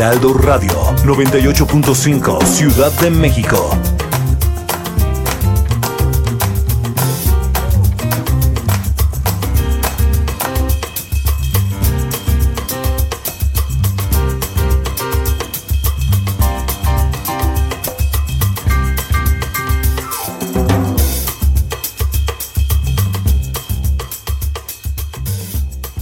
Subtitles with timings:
[0.00, 0.72] Heraldo Radio
[1.04, 3.89] 98.5 Ciudad de México.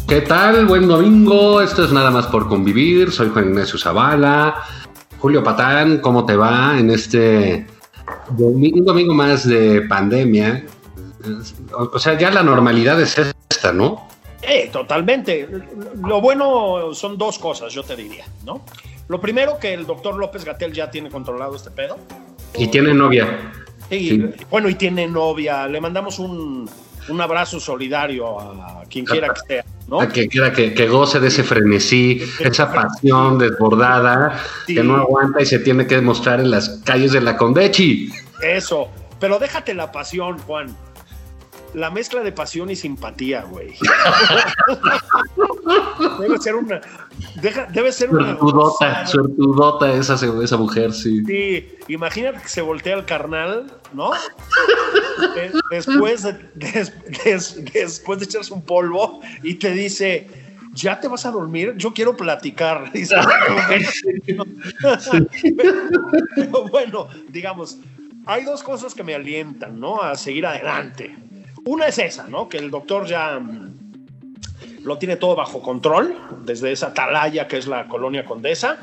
[0.09, 0.65] ¿Qué tal?
[0.65, 1.61] Buen domingo.
[1.61, 3.13] Esto es nada más por convivir.
[3.13, 4.65] Soy Juan Ignacio Zavala.
[5.19, 7.67] Julio Patán, ¿cómo te va en este
[8.31, 10.65] domingo, un domingo más de pandemia?
[11.73, 13.19] O sea, ya la normalidad es
[13.51, 14.09] esta, ¿no?
[14.41, 15.47] Eh, totalmente.
[16.03, 18.63] Lo bueno son dos cosas, yo te diría, ¿no?
[19.09, 21.99] Lo primero, que el doctor López Gatel ya tiene controlado este pedo.
[22.57, 23.53] Y tiene novia.
[23.91, 24.25] Sí, Sí.
[24.51, 25.69] Bueno, y tiene novia.
[25.69, 26.67] Le mandamos un,
[27.11, 30.01] un abrazo solidario a quien quiera que sea, ¿no?
[30.01, 34.75] A Que, que, que, que goce de ese frenesí, esa pasión desbordada Sí.
[34.75, 38.11] que no aguanta y se tiene que demostrar en las calles de la Condechi.
[38.43, 38.89] Eso.
[39.21, 40.77] Pero déjate la pasión, Juan.
[41.75, 43.75] La mezcla de pasión y simpatía, güey.
[46.21, 46.81] debe ser una.
[47.43, 48.37] deja- debe ser una.
[48.39, 51.23] Suertudota, suertudota esa, esa mujer, sí.
[51.27, 54.11] Sí, imagínate que se voltea el carnal, ¿no?
[55.35, 56.93] De- después, de, des-
[57.25, 60.27] des- después de echarse un polvo y te dice,
[60.73, 61.75] ¿ya te vas a dormir?
[61.77, 62.91] Yo quiero platicar.
[62.99, 63.15] Dice,
[66.35, 67.79] Pero bueno, digamos,
[68.27, 70.03] hay dos cosas que me alientan, ¿no?
[70.03, 71.15] A seguir adelante.
[71.69, 72.49] Una es esa, ¿no?
[72.49, 77.67] Que el doctor ya mm, lo tiene todo bajo control, desde esa atalaya que es
[77.67, 78.79] la colonia Condesa.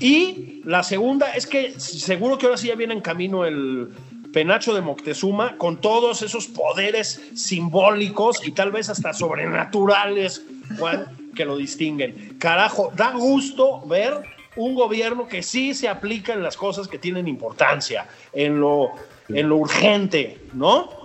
[0.00, 3.90] Y la segunda es que seguro que ahora sí ya viene en camino el
[4.32, 10.44] penacho de Moctezuma con todos esos poderes simbólicos y tal vez hasta sobrenaturales,
[10.80, 11.06] Juan,
[11.36, 12.34] que lo distinguen.
[12.40, 14.24] Carajo, da gusto ver
[14.56, 18.90] un gobierno que sí se aplica en las cosas que tienen importancia, en lo,
[19.28, 20.95] en lo urgente, ¿no?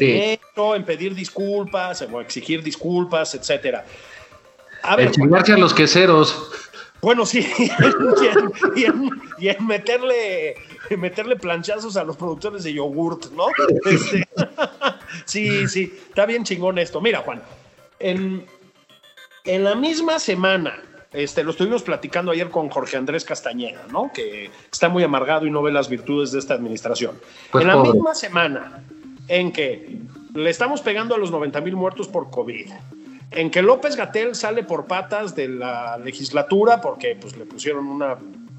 [0.00, 3.84] En pedir disculpas, o exigir disculpas, etcétera.
[4.82, 6.50] A ver, chingarse a los queseros.
[7.02, 10.54] bueno, sí, y en, y en- y en meterle,
[10.90, 13.46] en meterle planchazos a los productores de yogurt, ¿no?
[13.86, 14.26] Este,
[15.24, 17.00] sí, sí, está bien chingón esto.
[17.00, 17.42] Mira, Juan,
[17.98, 18.46] en,
[19.44, 20.78] en la misma semana,
[21.12, 24.10] este, lo estuvimos platicando ayer con Jorge Andrés Castañeda, ¿no?
[24.14, 27.18] Que está muy amargado y no ve las virtudes de esta administración.
[27.50, 27.92] Pues en la pobre.
[27.92, 28.82] misma semana
[29.30, 30.00] en que
[30.34, 32.68] le estamos pegando a los 90 mil muertos por COVID,
[33.30, 38.18] en que López Gatel sale por patas de la legislatura porque pues le pusieron una,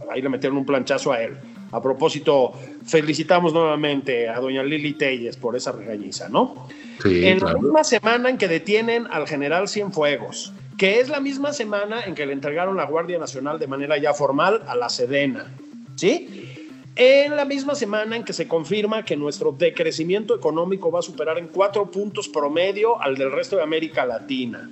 [0.09, 1.37] ahí le metieron un planchazo a él.
[1.73, 2.53] A propósito,
[2.85, 6.67] felicitamos nuevamente a doña Lili Telles por esa regañiza, ¿no?
[7.03, 11.53] Sí, en la misma semana en que detienen al general Cienfuegos, que es la misma
[11.53, 15.47] semana en que le entregaron la Guardia Nacional de manera ya formal a la Sedena,
[15.95, 16.60] ¿sí?
[16.95, 21.37] En la misma semana en que se confirma que nuestro decrecimiento económico va a superar
[21.37, 24.69] en cuatro puntos promedio al del resto de América Latina.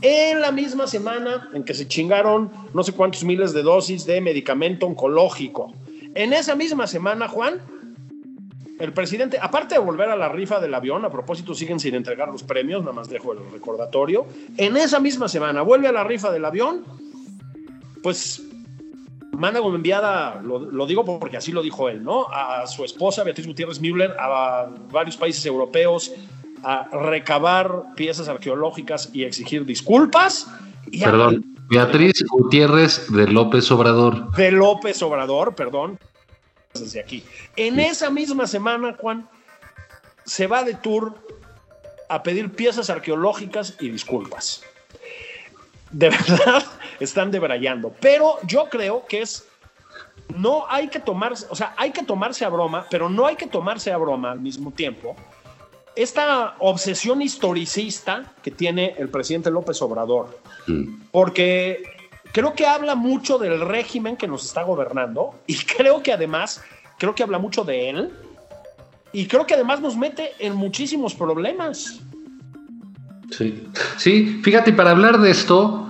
[0.00, 4.20] En la misma semana en que se chingaron no sé cuántos miles de dosis de
[4.20, 5.74] medicamento oncológico.
[6.14, 7.60] En esa misma semana, Juan,
[8.78, 12.28] el presidente, aparte de volver a la rifa del avión, a propósito siguen sin entregar
[12.28, 14.26] los premios, nada más dejo el recordatorio,
[14.56, 16.84] en esa misma semana vuelve a la rifa del avión,
[18.02, 18.47] pues
[19.32, 22.26] manda como enviada, lo, lo digo porque así lo dijo él, ¿no?
[22.30, 26.12] A su esposa Beatriz Gutiérrez Müller, a varios países europeos,
[26.64, 30.48] a recabar piezas arqueológicas y exigir disculpas.
[30.90, 34.32] Y a- Perdón, Beatriz Gutiérrez de López Obrador.
[34.32, 35.98] De López Obrador, perdón.
[36.74, 37.22] Desde aquí.
[37.56, 39.28] En esa misma semana, Juan,
[40.24, 41.14] se va de tour
[42.08, 44.62] a pedir piezas arqueológicas y disculpas.
[45.90, 46.64] De verdad,
[47.00, 47.92] están debrayando.
[48.00, 49.46] Pero yo creo que es.
[50.36, 53.46] No hay que tomarse, o sea, hay que tomarse a broma, pero no hay que
[53.46, 55.16] tomarse a broma al mismo tiempo.
[55.96, 60.38] Esta obsesión historicista que tiene el presidente López Obrador,
[61.10, 61.82] porque
[62.30, 66.62] creo que habla mucho del régimen que nos está gobernando y creo que además,
[66.98, 68.12] creo que habla mucho de él
[69.12, 72.00] y creo que además nos mete en muchísimos problemas.
[73.30, 75.88] Sí, sí fíjate, para hablar de esto,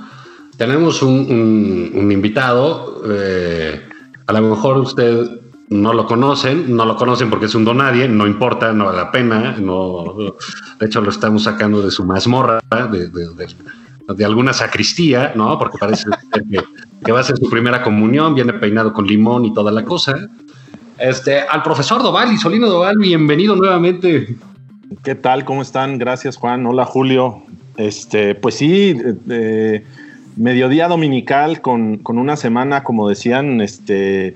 [0.57, 3.81] tenemos un, invitado, eh,
[4.27, 8.27] a lo mejor usted no lo conocen, no lo conocen porque es un donadie, no
[8.27, 10.15] importa, no vale la pena, no,
[10.81, 13.47] de hecho lo estamos sacando de su mazmorra, de, de,
[14.15, 15.59] de, alguna sacristía, ¿no?
[15.59, 16.07] Porque parece
[16.51, 16.63] que,
[17.05, 20.29] que, va a ser su primera comunión, viene peinado con limón y toda la cosa.
[20.99, 24.37] Este, al profesor Doval Solino Doval, bienvenido nuevamente.
[25.03, 25.45] ¿Qué tal?
[25.45, 25.99] ¿Cómo están?
[25.99, 26.65] Gracias, Juan.
[26.65, 27.43] Hola, Julio.
[27.77, 28.97] Este, pues sí,
[29.29, 29.85] eh,
[30.37, 34.35] mediodía dominical con, con, una semana, como decían, este,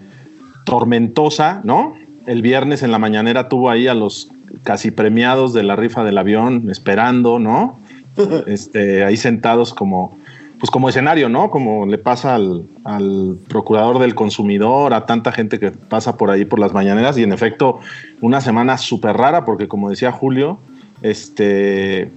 [0.64, 1.96] tormentosa, ¿no?
[2.26, 4.30] El viernes en la mañanera tuvo ahí a los
[4.62, 7.78] casi premiados de la rifa del avión esperando, ¿no?
[8.46, 10.18] Este, ahí sentados como,
[10.62, 11.50] pues como escenario, ¿no?
[11.50, 16.44] Como le pasa al, al, procurador del consumidor, a tanta gente que pasa por ahí
[16.44, 17.80] por las mañaneras y en efecto
[18.20, 20.60] una semana súper rara porque como decía Julio,
[21.02, 22.12] este,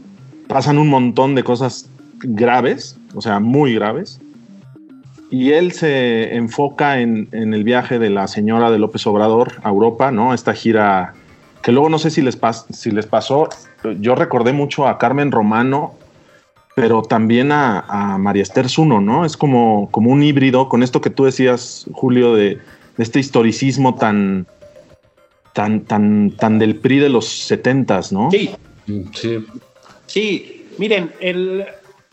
[0.46, 1.90] pasan un montón de cosas
[2.20, 4.22] graves, o sea, muy graves.
[5.32, 9.70] Y él se enfoca en, en el viaje de la señora de López Obrador a
[9.70, 10.36] Europa, ¿no?
[10.36, 11.16] Esta gira
[11.64, 13.50] que luego no sé si les, pas si les pasó,
[14.00, 15.96] yo recordé mucho a Carmen Romano
[16.76, 19.26] pero también a, a María Esther Zuno, ¿no?
[19.26, 22.56] Es como, como un híbrido con esto que tú decías, Julio, de,
[22.98, 24.46] de, este historicismo tan,
[25.54, 28.30] tan, tan, tan del PRI de los setentas, ¿no?
[28.30, 28.52] Sí.
[29.14, 29.46] Sí.
[30.06, 31.66] Sí, miren, el.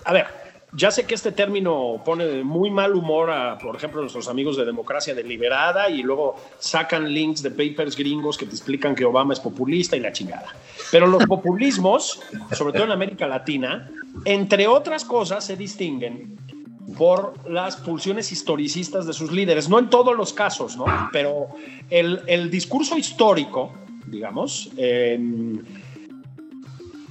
[0.05, 0.27] A ver,
[0.75, 4.65] ya sé que este término pone muy mal humor a, por ejemplo, nuestros amigos de
[4.65, 9.41] Democracia Deliberada y luego sacan links de papers gringos que te explican que Obama es
[9.41, 10.55] populista y la chingada.
[10.91, 12.21] Pero los populismos,
[12.53, 13.91] sobre todo en América Latina,
[14.25, 16.39] entre otras cosas, se distinguen
[16.97, 19.69] por las pulsiones historicistas de sus líderes.
[19.69, 20.87] No en todos los casos, ¿no?
[21.13, 21.49] Pero
[21.91, 23.73] el, el discurso histórico,
[24.07, 25.19] digamos, eh,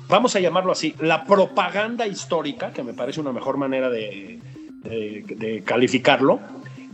[0.07, 4.39] vamos a llamarlo así, la propaganda histórica, que me parece una mejor manera de,
[5.65, 6.39] calificarlo,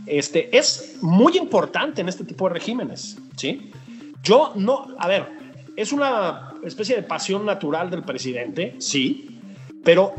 [0.06, 3.70] este, es muy importante en este tipo de regímenes, ¿sí?
[4.22, 5.26] Yo no, a ver,
[5.76, 9.40] es una especie de pasión natural del presidente, sí,
[9.84, 10.14] pero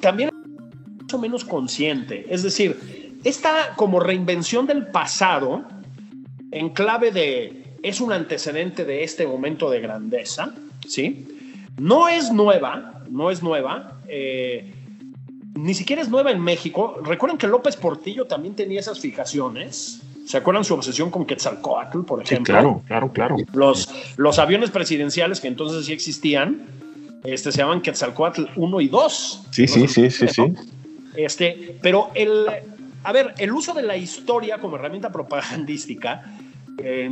[0.00, 2.26] también es mucho menos consciente.
[2.28, 5.64] Es decir, esta como reinvención del pasado,
[6.50, 10.54] en clave de es un antecedente de este momento de grandeza,
[10.86, 11.26] ¿sí?
[11.78, 14.00] No es nueva, no es nueva.
[14.08, 14.74] Eh,
[15.54, 17.00] ni siquiera es nueva en México.
[17.04, 20.02] Recuerden que López Portillo también tenía esas fijaciones.
[20.26, 22.54] ¿Se acuerdan su obsesión con Quetzalcoatl, por ejemplo?
[22.54, 23.36] Sí, claro, claro, claro.
[23.52, 26.66] Los, los aviones presidenciales que entonces sí existían,
[27.24, 29.46] este, se llaman Quetzalcoatl 1 y 2.
[29.50, 30.42] Sí, sí, sí, sí, sí.
[31.16, 32.46] Este, pero el,
[33.04, 36.24] a ver, el uso de la historia como herramienta propagandística
[36.78, 37.08] eh,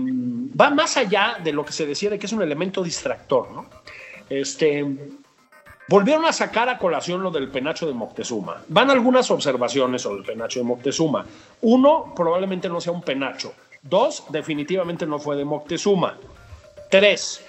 [0.59, 3.67] va más allá de lo que se decía de que es un elemento distractor, ¿no?
[4.31, 4.87] Este,
[5.89, 8.63] volvieron a sacar a colación lo del penacho de Moctezuma.
[8.69, 11.27] Van algunas observaciones sobre el penacho de Moctezuma.
[11.61, 13.53] Uno, probablemente no sea un penacho.
[13.83, 16.17] Dos, definitivamente no fue de Moctezuma.
[16.91, 17.45] Tres,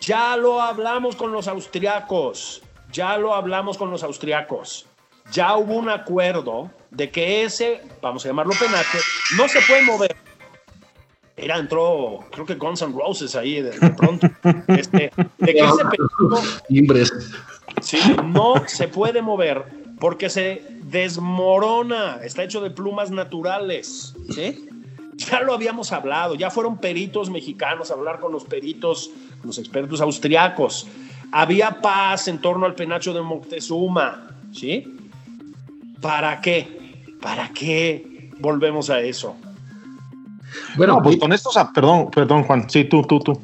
[0.00, 2.62] ya lo hablamos con los austriacos.
[2.92, 4.86] Ya lo hablamos con los austriacos.
[5.32, 8.98] Ya hubo un acuerdo de que ese, vamos a llamarlo penacho,
[9.36, 10.16] no se puede mover
[11.36, 14.26] era, entró, creo que Guns N' Roses ahí de, de pronto.
[14.68, 15.60] Este, de que
[17.00, 17.14] ese.
[17.82, 19.64] Sí, no se puede mover
[19.98, 24.68] porque se desmorona, está hecho de plumas naturales, ¿sí?
[25.14, 29.58] Ya lo habíamos hablado, ya fueron peritos mexicanos a hablar con los peritos, con los
[29.58, 30.86] expertos austriacos.
[31.32, 34.96] Había paz en torno al penacho de Moctezuma, ¿sí?
[36.00, 37.04] ¿Para qué?
[37.20, 39.36] ¿Para qué volvemos a eso?
[40.76, 43.40] Bueno, no, pues con esto, o sea, perdón, perdón, Juan, sí, tú, tú, tú.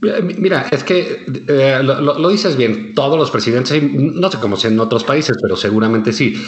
[0.00, 4.70] Mira, es que eh, lo, lo, dices bien, todos los presidentes, no sé cómo sea
[4.70, 6.40] en otros países, pero seguramente sí,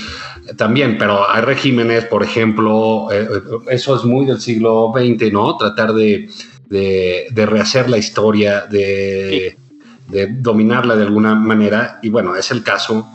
[0.56, 3.26] también, pero hay regímenes, por ejemplo, eh,
[3.70, 5.56] eso es muy del siglo XX, ¿no?
[5.56, 6.28] Tratar de,
[6.68, 10.12] de, de rehacer la historia, de, sí.
[10.12, 13.08] de, dominarla de alguna manera, y bueno, es el caso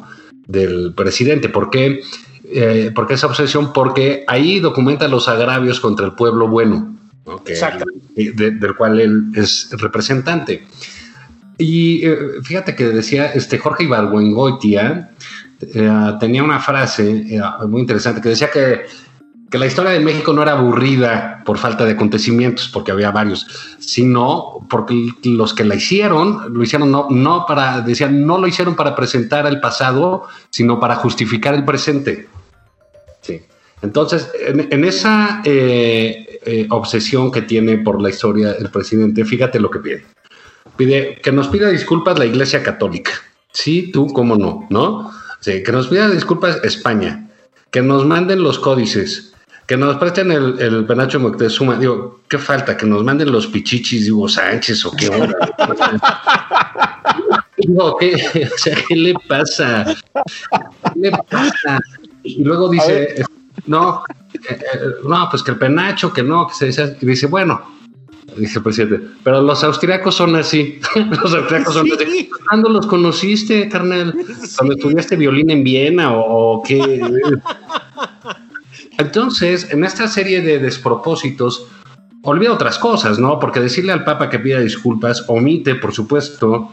[0.47, 2.01] del presidente, porque
[2.51, 3.73] Eh, ¿Por qué esa obsesión?
[3.73, 6.95] Porque ahí documenta los agravios contra el pueblo bueno,
[8.15, 10.65] del cual él es representante.
[11.57, 15.11] Y eh, fíjate que decía este Jorge Ibargüengoitia,
[15.61, 17.25] eh, tenía una frase
[17.67, 18.81] muy interesante que decía que
[19.49, 23.45] que la historia de México no era aburrida por falta de acontecimientos, porque había varios,
[23.79, 28.75] sino porque los que la hicieron, lo hicieron no, no para, decían, no lo hicieron
[28.75, 32.27] para presentar el pasado, sino para justificar el presente.
[33.21, 33.41] Sí.
[33.81, 39.69] Entonces, en, esa eh, eh, obsesión que tiene por la historia el presidente, fíjate lo
[39.69, 40.05] que pide.
[40.75, 43.11] Pide que nos pida disculpas la Iglesia Católica.
[43.51, 45.11] Sí, tú, cómo no, ¿no?
[45.39, 47.29] Sí, que nos pida disculpas España,
[47.69, 49.34] que nos manden los códices,
[49.67, 51.77] que nos presten el, el penacho Moctezuma.
[51.77, 52.77] Digo, ¿qué falta?
[52.77, 55.35] Que nos manden los pichichis de Hugo Sánchez o qué hora.
[57.57, 58.15] Digo, ¿qué?
[58.53, 59.85] O sea, ¿qué le pasa?
[59.85, 61.79] ¿Qué le pasa?
[62.23, 63.23] Y luego dice,
[63.65, 64.03] no,
[64.33, 67.61] eh, eh, no, pues que el penacho, que no, que se dice, y dice, bueno,
[68.35, 70.79] dice el presidente, pero los austriacos son así.
[70.95, 72.29] los austriacos son así.
[72.47, 74.15] ¿Cuándo los conociste, carnal?
[74.57, 77.01] ¿Cuando estudiaste violín en Viena o, o qué?
[78.97, 81.67] Entonces, en esta serie de despropósitos,
[82.23, 83.39] olvida otras cosas, ¿no?
[83.39, 86.69] Porque decirle al Papa que pida disculpas omite, por supuesto,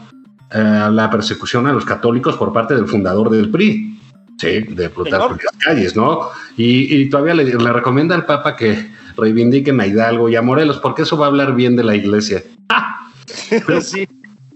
[0.51, 3.99] eh, la persecución a los católicos por parte del fundador del PRI,
[4.37, 4.61] ¿sí?
[4.61, 6.29] De Plutarco las calles, ¿no?
[6.57, 11.17] Y, todavía le, recomienda al Papa que reivindiquen a Hidalgo y a Morelos, porque eso
[11.17, 12.43] va a hablar bien de la iglesia.
[12.69, 13.07] ¡Ah!
[13.81, 14.07] sí.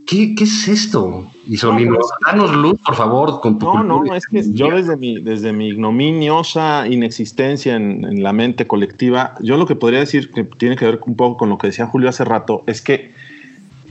[0.08, 1.30] ¿Qué, es esto?
[1.48, 5.20] Isolino, no, danos luz, por favor, con tu No, no, es que yo desde mi,
[5.20, 10.78] desde mi ignominiosa inexistencia en, la mente colectiva, yo lo que podría decir que tiene
[10.78, 13.12] que ver un poco con lo que decía Julio hace rato, es que,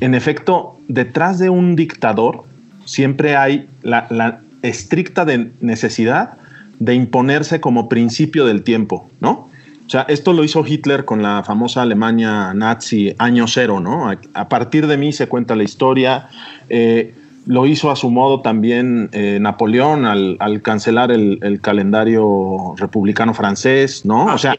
[0.00, 2.44] en efecto, detrás de un dictador
[2.86, 6.38] siempre hay la, la estricta de necesidad
[6.78, 9.50] de imponerse como principio del tiempo, ¿no?
[9.86, 14.10] O sea, esto lo hizo Hitler con la famosa Alemania nazi año cero, ¿no?
[14.34, 16.28] A, partir de mí se cuenta la historia.
[16.68, 17.14] Eh,
[17.46, 24.26] lo hizo a su modo también eh, Napoleón al, cancelar el, calendario republicano francés, ¿no?
[24.26, 24.56] O sea,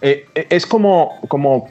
[0.00, 1.68] eh, es como, como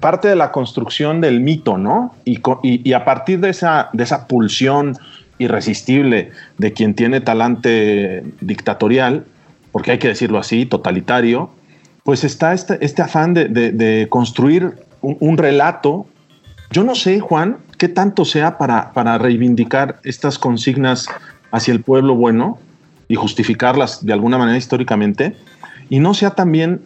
[0.00, 2.14] parte de la construcción del mito, ¿no?
[2.24, 4.96] Y, a partir de esa, de esa pulsión
[5.38, 9.26] irresistible de quien tiene talante dictatorial,
[9.70, 11.50] porque hay que decirlo así, totalitario,
[12.08, 14.72] pues está este, este afán de, construir
[15.02, 16.06] un, relato.
[16.70, 21.06] Yo no sé, Juan, qué tanto sea para, reivindicar estas consignas
[21.50, 22.56] hacia el pueblo bueno
[23.08, 25.36] y justificarlas de alguna manera históricamente,
[25.90, 26.80] y no sea también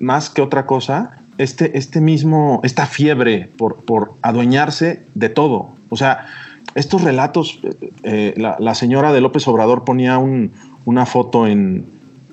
[0.00, 5.76] más que otra cosa este, este mismo, esta fiebre por, por adueñarse de todo.
[5.88, 6.26] O sea,
[6.74, 11.86] estos relatos, eh, eh, la, señora de López Obrador ponía una foto en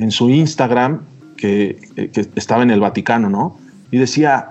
[0.09, 1.01] su Instagram
[1.41, 3.57] eh, que, estaba en el Vaticano, ¿no?
[3.91, 4.49] Y decía,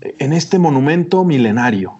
[0.00, 1.94] en este monumento milenario,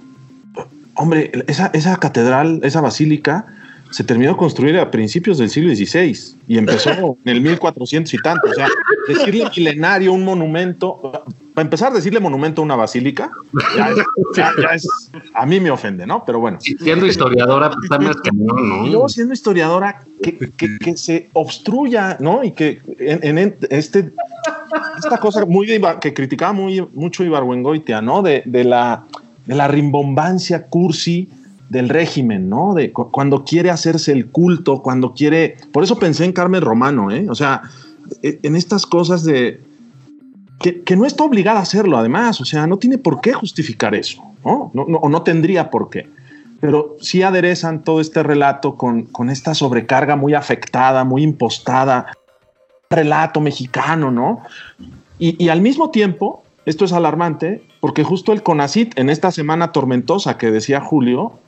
[0.95, 3.47] hombre, esa, esa catedral, esa basílica,
[3.91, 6.91] se terminó de construir a principios del siglo XVI y empezó
[7.25, 8.51] en el 1400 y tanto.
[8.51, 8.69] O sea,
[9.07, 11.25] decirle milenario, un monumento,
[11.55, 13.31] para empezar, a decirle monumento a una basílica,
[14.37, 14.89] ya es,
[15.33, 16.25] a mí me ofende, ¿no?
[16.25, 16.59] Pero bueno.
[16.61, 18.87] siendo historiadora, pues también que no, ¿no?
[18.87, 20.37] Y luego siendo historiadora, que,
[20.81, 22.43] que, se obstruya, ¿no?
[22.43, 23.39] Y que en,
[23.71, 24.13] este,
[24.99, 28.23] esta cosa muy que criticaba muy, mucho Ibargüengoitia, ¿no?
[28.23, 29.05] De, de, la,
[29.47, 31.29] de la rimbombancia cursi
[31.69, 32.75] del régimen, ¿no?
[32.75, 35.57] De cuando quiere hacerse el culto, cuando quiere.
[35.73, 37.27] Por eso pensé en Carmen Romano, ¿eh?
[37.31, 37.63] O sea,
[38.23, 39.61] e, en estas cosas de.
[40.61, 44.23] Que, no está obligada a hacerlo, además, o sea, no tiene por qué justificar eso,
[44.45, 44.71] ¿no?
[44.73, 46.09] no, o no tendría por qué.
[46.61, 52.07] Pero sí aderezan todo este relato con, con esta sobrecarga muy afectada, muy impostada,
[52.89, 54.43] relato mexicano, ¿no?
[55.19, 59.73] Y, y al mismo tiempo, esto es alarmante, porque justo el CONACIT en esta semana
[59.73, 61.39] tormentosa que decía Julio,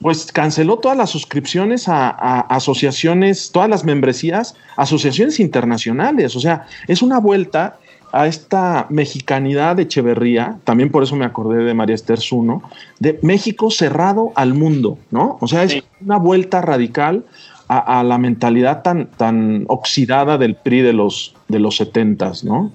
[0.00, 6.36] pues canceló todas las suscripciones a, asociaciones, todas las membresías, asociaciones internacionales.
[6.36, 7.78] O sea, es una vuelta
[8.16, 12.62] a esta mexicanidad de Echeverría, también por eso me acordé de María Esther Zuno,
[12.98, 15.36] de México cerrado al mundo, ¿no?
[15.40, 17.24] O sea, es una vuelta radical
[17.68, 22.72] a, la mentalidad tan, tan oxidada del PRI de los, de los 70, ¿no?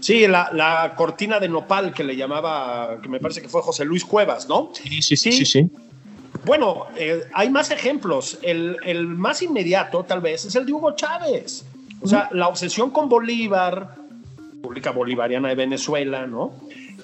[0.00, 3.84] Sí, la, la, cortina de nopal que le llamaba, que me parece que fue José
[3.84, 4.70] Luis Cuevas, ¿no?
[4.72, 5.44] Sí, sí, sí, sí.
[5.44, 5.70] sí.
[6.44, 8.38] Bueno, eh, hay más ejemplos.
[8.42, 11.64] El, más inmediato, tal vez, es el de Hugo Chávez.
[12.00, 13.96] O sea, la obsesión con Bolívar,
[14.66, 16.52] República Bolivariana de Venezuela, ¿no?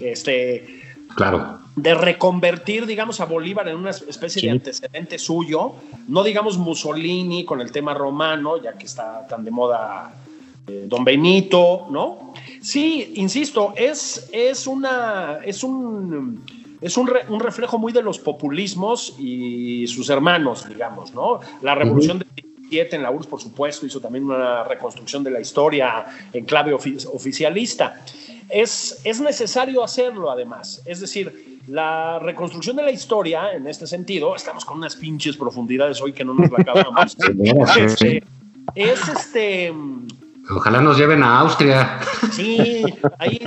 [0.00, 0.80] Este.
[1.14, 1.60] Claro.
[1.76, 5.74] De reconvertir, digamos, a Bolívar en una especie de antecedente suyo,
[6.08, 10.12] no digamos Mussolini con el tema romano, ya que está tan de moda
[10.66, 12.32] eh, Don Benito, ¿no?
[12.60, 15.38] Sí, insisto, es, es una.
[15.44, 16.44] es un.
[16.80, 21.38] Es un, re- un reflejo muy de los populismos y sus hermanos, digamos, ¿no?
[21.60, 22.26] La revolución de
[22.72, 26.72] 17 en la URSS, por supuesto, hizo también una reconstrucción de la historia en clave
[26.74, 28.00] ofi- oficialista.
[28.48, 30.82] Es, es necesario hacerlo, además.
[30.86, 36.00] Es decir, la reconstrucción de la historia, en este sentido, estamos con unas pinches profundidades
[36.00, 37.16] hoy que no nos la acabamos.
[37.76, 38.22] Este,
[38.74, 39.72] es este.
[40.50, 42.00] Ojalá nos lleven a Austria.
[42.32, 42.84] Sí,
[43.18, 43.40] ahí.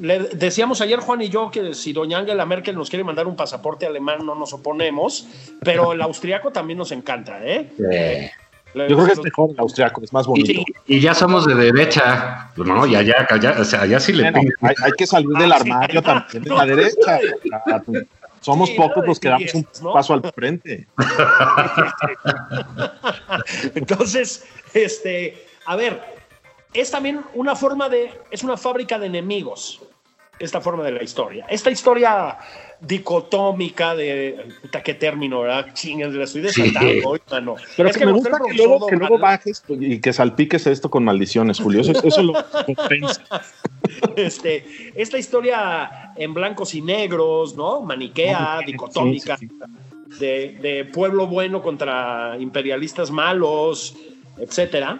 [0.00, 3.36] Le decíamos ayer Juan y yo que si doña Angela Merkel nos quiere mandar un
[3.36, 5.26] pasaporte alemán no nos oponemos,
[5.62, 7.70] pero el austriaco también nos encanta, ¿eh?
[8.74, 10.62] Le- Yo creo que es mejor el austriaco, es más bonito.
[10.86, 12.50] Y ya somos de derecha.
[12.56, 15.28] Pues no, ya, ya, ya, o sea, ya sí le Bueno, hay, hay que salir
[15.28, 17.20] del Ah, armario también de la derecha.
[18.40, 20.88] Somos Sí, pocos no, los que damos un paso al frente.
[23.74, 26.00] Entonces, este, a ver,
[26.74, 29.80] es también una forma de, es una fábrica de enemigos,
[30.38, 31.46] esta forma de la historia.
[31.48, 32.36] Esta historia
[32.80, 35.72] dicotómica de, puta, qué término, ¿verdad?
[35.72, 37.02] Chingas, la estoy desatando Sí.
[37.06, 37.54] hoy, mano.
[37.76, 41.04] Pero Es que me gusta que luego, que luego bajes y que salpiques esto con
[41.04, 41.80] maldiciones, Julio.
[41.80, 42.34] Eso, eso lo
[42.66, 43.22] compensa.
[44.16, 47.80] este, esta historia en blancos y negros, ¿no?
[47.82, 49.48] Maniquea, Sí, dicotómica, sí,
[50.18, 53.96] De, de pueblo bueno contra imperialistas malos,
[54.38, 54.98] etcétera.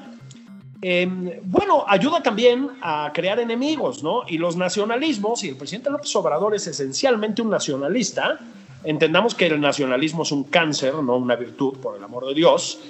[0.87, 4.25] Em, bueno, ayuda también a crear enemigos, ¿no?
[4.29, 8.39] Y los nacionalismos, y el presidente López Obrador es esencialmente un nacionalista,
[8.85, 12.81] entendamos que el nacionalismo es un cáncer, no una virtud, por el amor de Dios.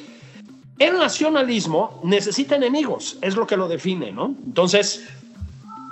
[0.77, 4.35] El nacionalismo necesita enemigos, es lo que lo define, ¿no?
[4.45, 5.07] Entonces,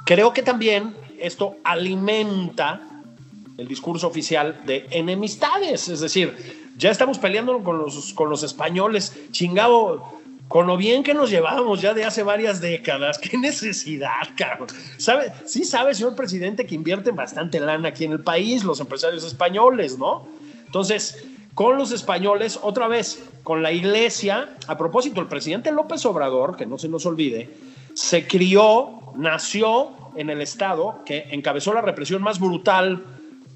[0.04, 2.80] creo que también esto alimenta
[3.56, 6.36] el discurso oficial de enemistades, es decir,
[6.76, 10.20] ya estamos peleando con los, con los españoles, chingado,
[10.52, 14.68] con lo bien que nos llevábamos ya de hace varias décadas, qué necesidad, cabrón.
[14.98, 15.32] ¿Sabe?
[15.46, 19.96] Sí sabe, señor presidente, que invierten bastante lana aquí en el país, los empresarios españoles,
[19.96, 20.28] ¿no?
[20.66, 26.54] Entonces, con los españoles, otra vez, con la iglesia, a propósito, el presidente López Obrador,
[26.54, 27.48] que no se nos olvide,
[27.94, 33.02] se crió, nació en el estado que encabezó la represión más brutal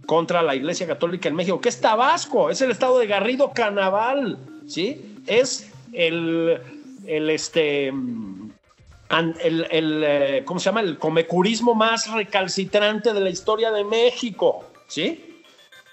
[0.06, 4.38] contra la Iglesia Católica en México, que es Tabasco, es el estado de Garrido Canaval,
[4.66, 5.18] ¿sí?
[5.26, 6.58] Es el,
[7.06, 10.80] el este, el, el, eh, ¿cómo se llama?
[10.80, 15.42] El comecurismo más recalcitrante de la historia de México, ¿sí?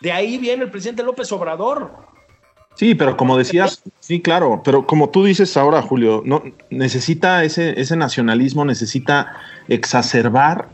[0.02, 1.91] De ahí viene el presidente López Obrador.
[2.76, 7.80] Sí, pero como decías, sí, claro, pero como tú dices ahora, Julio, no necesita ese,
[7.80, 10.69] ese nacionalismo, necesita exacerbar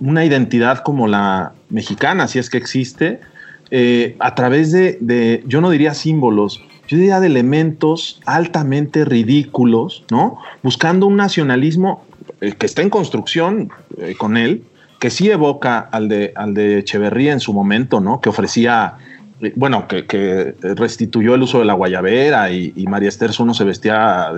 [0.00, 3.20] una identidad como la mexicana, si es que existe,
[3.70, 6.62] eh, a través de, de, yo no diría símbolos,
[6.94, 10.38] yo diría de elementos altamente ridículos, ¿no?
[10.62, 12.04] Buscando un nacionalismo
[12.40, 14.62] eh, que está en construcción eh, con él,
[15.00, 18.20] que sí evoca al de, al de Echeverría en su momento, ¿no?
[18.20, 18.94] Que ofrecía
[19.40, 24.30] eh, bueno, que, restituyó el uso de la guayabera y, María Esther Zuno se vestía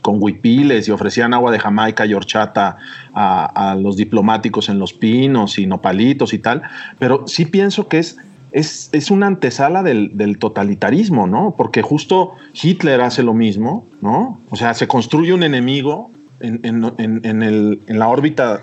[0.00, 2.78] con huipiles y ofrecían agua de Jamaica y horchata
[3.12, 6.62] a, a, los diplomáticos en los pinos y nopalitos y tal,
[6.98, 8.16] pero sí pienso que es,
[8.52, 11.54] es, es una antesala del, del, totalitarismo, ¿no?
[11.56, 14.40] Porque justo Hitler hace lo mismo, ¿no?
[14.50, 18.60] O sea, se construye un enemigo en, en, en, en la órbita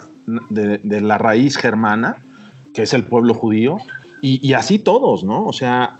[0.50, 2.18] de, de la raíz germana,
[2.74, 3.78] que es el pueblo judío,
[4.22, 5.46] y, y, así todos, ¿no?
[5.46, 5.98] O sea,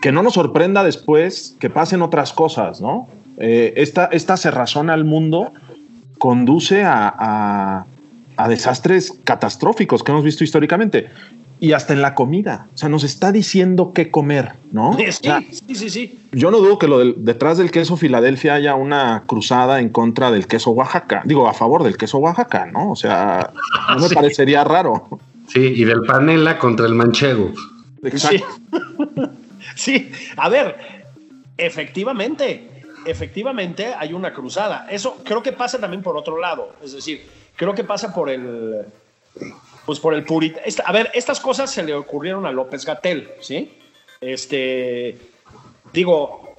[0.00, 3.08] que no nos sorprenda después que pasen otras cosas, ¿no?
[3.38, 5.52] Eh, esta, esta cerrazón al mundo
[6.18, 7.86] conduce a,
[8.36, 11.08] a, desastres catastróficos que hemos visto históricamente.
[11.62, 12.66] Y hasta en la comida.
[12.74, 14.96] O sea, nos está diciendo qué comer, ¿no?
[14.98, 17.96] Sí, o sea, sí, sí, sí, Yo no dudo que lo del, detrás del queso
[17.96, 21.22] Filadelfia haya una cruzada en contra del queso Oaxaca.
[21.24, 22.90] Digo, a favor del queso Oaxaca, ¿no?
[22.90, 23.52] O sea,
[23.90, 24.14] no me sí.
[24.16, 25.20] parecería raro.
[25.46, 27.52] Sí, y del panela contra el manchego.
[28.02, 28.44] Exacto.
[29.76, 30.10] Sí.
[30.10, 30.76] sí, a ver,
[31.56, 34.88] efectivamente, efectivamente hay una cruzada.
[34.90, 36.74] Eso creo que pasa también por otro lado.
[36.82, 38.84] Es decir, creo que pasa por el.
[39.86, 40.56] Pues por el purit.
[40.64, 43.78] Esta, a ver, estas cosas se le ocurrieron a López Gatel, ¿sí?
[44.20, 45.18] Este.
[45.92, 46.54] Digo,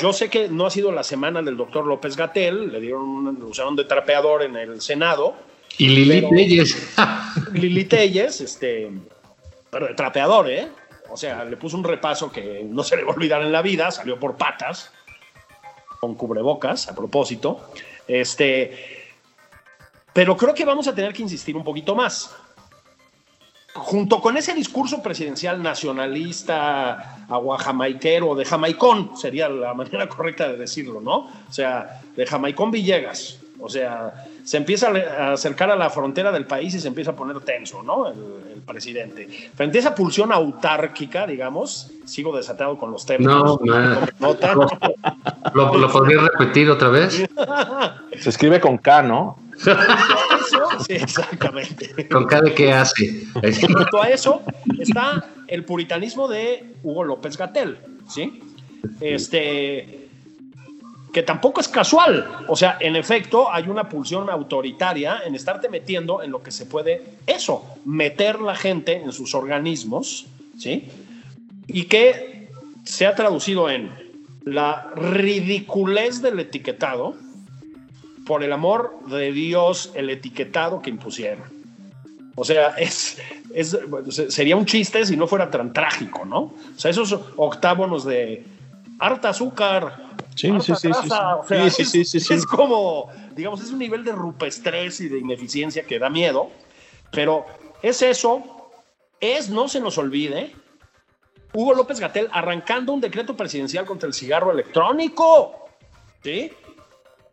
[0.00, 3.38] yo sé que no ha sido la semana del doctor López Gatel, le dieron un,
[3.40, 5.34] lo usaron de trapeador en el Senado.
[5.78, 6.96] Y Lili Telles.
[7.52, 8.90] Lili Telles, este,
[9.70, 10.68] pero de trapeador, ¿eh?
[11.08, 13.62] O sea, le puso un repaso que no se le va a olvidar en la
[13.62, 14.92] vida, salió por patas,
[16.00, 17.70] con cubrebocas, a propósito.
[18.06, 19.05] Este,
[20.16, 22.34] pero creo que vamos a tener que insistir un poquito más.
[23.74, 31.02] junto con ese discurso presidencial nacionalista, aguajamaiquero, de jamaicón, sería la manera correcta de decirlo,
[31.02, 31.30] ¿no?
[31.46, 33.40] O sea, de jamaicón Villegas.
[33.60, 37.16] O sea, se empieza a acercar a la frontera del país y se empieza a
[37.16, 38.08] poner tenso, ¿no?
[38.08, 39.28] El, presidente.
[39.54, 43.60] Frente a esa pulsión autárquica, digamos, sigo desatado con los términos.
[43.62, 43.78] No,
[44.18, 44.36] no.
[45.54, 47.24] ¿Lo, ¿Lo podría repetir otra vez?
[48.18, 49.45] Se escribe con K, ¿no?
[49.58, 52.08] Eso, sí, exactamente.
[52.08, 53.26] ¿Con de qué hace?
[53.60, 54.42] Junto a eso
[54.78, 58.42] está el puritanismo de Hugo López Gatel, ¿sí?
[59.00, 60.06] Este
[61.16, 62.44] que tampoco es casual.
[62.46, 66.66] O sea, en efecto, hay una pulsión autoritaria en estarte metiendo en lo que se
[66.66, 70.26] puede, eso, meter la gente en sus organismos,
[70.58, 70.90] ¿sí?
[71.68, 72.50] Y que
[72.84, 73.90] se ha traducido en
[74.44, 77.16] la ridiculez del etiquetado,
[78.26, 81.44] por el amor de Dios, el etiquetado que impusieron.
[82.34, 83.18] O sea, es,
[83.54, 83.78] es,
[84.28, 86.40] sería un chiste si no fuera tan trágico, ¿no?
[86.40, 88.44] O sea, esos octágonos de
[88.98, 90.90] harta azúcar, Sí, sí, sí,
[91.70, 95.98] sí, sí, sí, Es como, digamos, es un nivel de rupestrés y de ineficiencia que
[95.98, 96.50] da miedo,
[97.10, 97.46] pero
[97.80, 98.70] es eso,
[99.18, 100.52] es, no se nos olvide,
[101.54, 105.70] Hugo López Gatel arrancando un decreto presidencial contra el cigarro electrónico.
[106.22, 106.52] ¿Sí?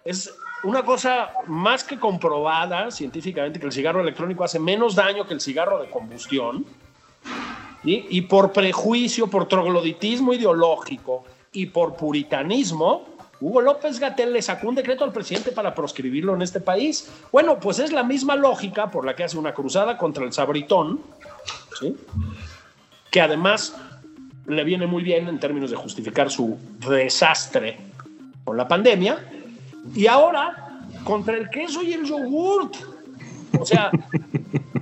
[0.06, 5.34] Es una cosa más que comprobada científicamente que el cigarro electrónico hace menos daño que
[5.34, 6.65] el cigarro de combustión.
[7.86, 13.06] Y por prejuicio, por trogloditismo ideológico, y por puritanismo,
[13.39, 17.12] Hugo López Gatel le sacó un decreto al presidente para proscribirlo en este país.
[17.32, 20.99] Bueno, pues es la misma lógica por la que hace una cruzada contra el sabritón,
[23.12, 23.76] que además
[24.47, 26.58] le viene muy bien en términos de justificar su
[26.89, 27.78] desastre
[28.43, 29.23] con la pandemia,
[29.96, 32.76] y ahora contra el queso y el yogurt.
[33.60, 33.91] O sea,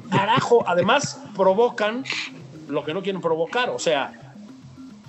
[0.10, 2.04] carajo, además provocan
[2.70, 4.14] lo que no quieren provocar, o sea,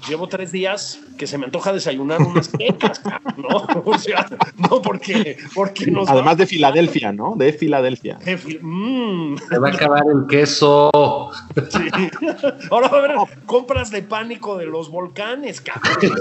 [0.09, 3.01] llevo tres días que se me antoja desayunar unas quecas,
[3.37, 3.67] ¿no?
[3.85, 4.27] O sea,
[4.57, 7.35] no, porque, porque nos Además de Filadelfia, ¿no?
[7.37, 8.19] De Filadelfia.
[8.61, 9.37] Mm.
[9.49, 10.91] Se va a acabar el queso.
[11.71, 11.89] Sí.
[12.71, 16.17] Ahora va a haber compras de pánico de los volcanes, cabrón.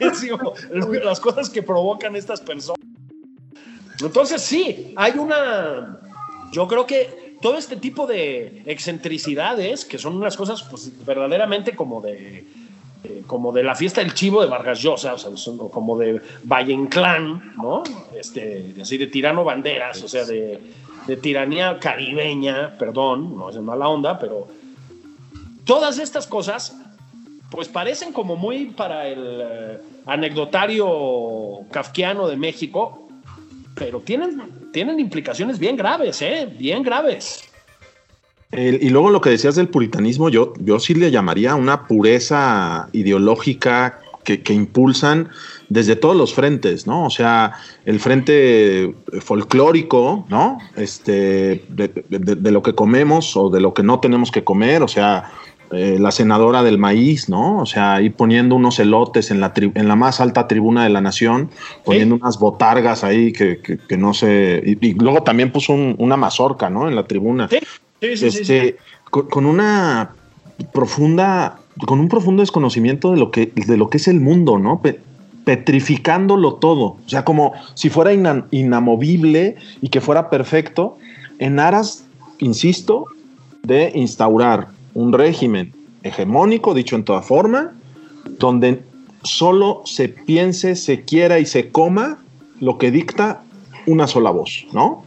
[1.04, 2.78] las cosas que provocan estas personas.
[4.00, 5.98] Entonces, sí, hay una.
[6.52, 12.00] Yo creo que todo este tipo de excentricidades, que son unas cosas pues, verdaderamente como
[12.00, 12.46] de
[13.04, 15.30] eh, como de la fiesta del chivo de Vargas Llosa, o sea,
[15.70, 17.84] como de Valle Inclán, ¿no?
[18.18, 20.58] Este, así de tirano banderas, o sea, de,
[21.22, 24.48] tiranía caribeña, perdón, no es mala onda, pero
[25.64, 26.76] todas estas cosas,
[27.50, 33.07] pues parecen como muy para el eh, anecdotario kafkiano de México,
[33.78, 36.48] pero tienen, tienen implicaciones bien graves, ¿eh?
[36.58, 37.48] Bien graves
[38.50, 44.00] y luego lo que decías del puritanismo, yo, yo sí le llamaría una pureza ideológica
[44.24, 45.30] que, impulsan
[45.70, 47.06] desde todos los frentes, ¿no?
[47.06, 47.54] O sea,
[47.86, 50.58] el frente folclórico, ¿no?
[50.76, 55.30] Este, de, lo que comemos o de lo que no tenemos que comer, o sea,
[55.70, 57.58] eh, la senadora del maíz, ¿no?
[57.58, 61.00] O sea, ahí poniendo unos elotes en la, en la más alta tribuna de la
[61.00, 61.50] nación,
[61.84, 66.88] poniendo unas botargas ahí que, no sé, y, luego también puso una mazorca, ¿no?
[66.88, 67.48] En la tribuna.
[67.48, 67.58] Sí
[68.00, 68.76] este,
[69.10, 70.14] con, una
[70.72, 74.80] profunda, con un profundo desconocimiento de lo que, de lo que es el mundo, ¿no?
[75.44, 78.12] petrificándolo todo, o sea, como si fuera
[78.50, 80.98] inamovible y que fuera perfecto,
[81.38, 82.04] en aras,
[82.38, 83.06] insisto,
[83.62, 85.72] de instaurar un régimen
[86.02, 87.72] hegemónico, dicho en toda forma,
[88.38, 88.82] donde
[89.22, 92.18] solo se piense, se quiera y se coma
[92.60, 93.42] lo que dicta
[93.86, 95.04] una sola voz, ¿no?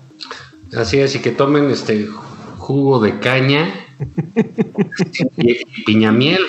[0.75, 2.07] Así es, y que tomen este
[2.57, 3.73] jugo de caña
[5.37, 6.39] y piñamiel.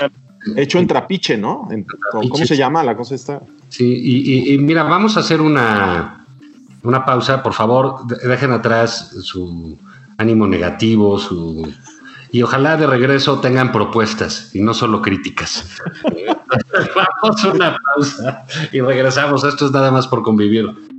[0.56, 1.68] Hecho en trapiche, ¿no?
[2.10, 3.42] ¿Cómo se llama la cosa esta?
[3.68, 6.26] Sí, y, mira, vamos a hacer una,
[6.82, 7.44] una pausa.
[7.44, 9.78] Por favor, dejen atrás su
[10.18, 11.72] ánimo negativo, su
[12.32, 15.78] y ojalá de regreso tengan propuestas y no solo críticas.
[17.22, 19.44] Vamos a una pausa y regresamos.
[19.44, 20.91] Esto es nada más por convivir.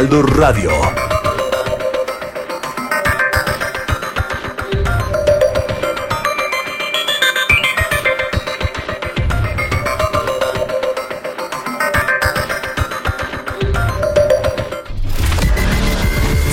[0.00, 0.70] Heraldo Radio.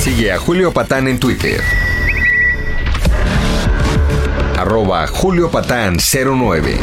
[0.01, 1.61] Sigue a Julio Patán en Twitter.
[4.57, 6.77] Arroba Julio Patán 09.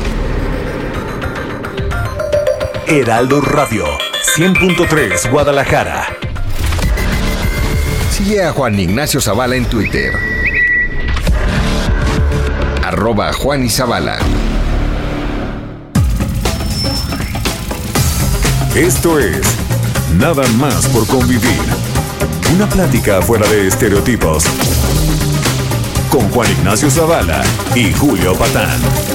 [2.87, 3.85] Heraldo Radio
[4.37, 6.14] 100.3 Guadalajara.
[8.15, 10.13] Sigue a Juan Ignacio Zavala en Twitter.
[12.85, 14.19] Arroba Juan y.
[18.77, 19.43] Esto es
[20.17, 21.61] Nada más por convivir.
[22.55, 24.45] Una plática fuera de estereotipos.
[26.09, 27.43] Con Juan Ignacio Zavala
[27.75, 29.14] y Julio Patán.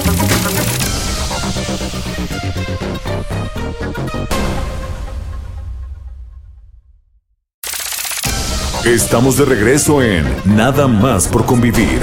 [8.84, 12.00] Estamos de regreso en Nada más por convivir.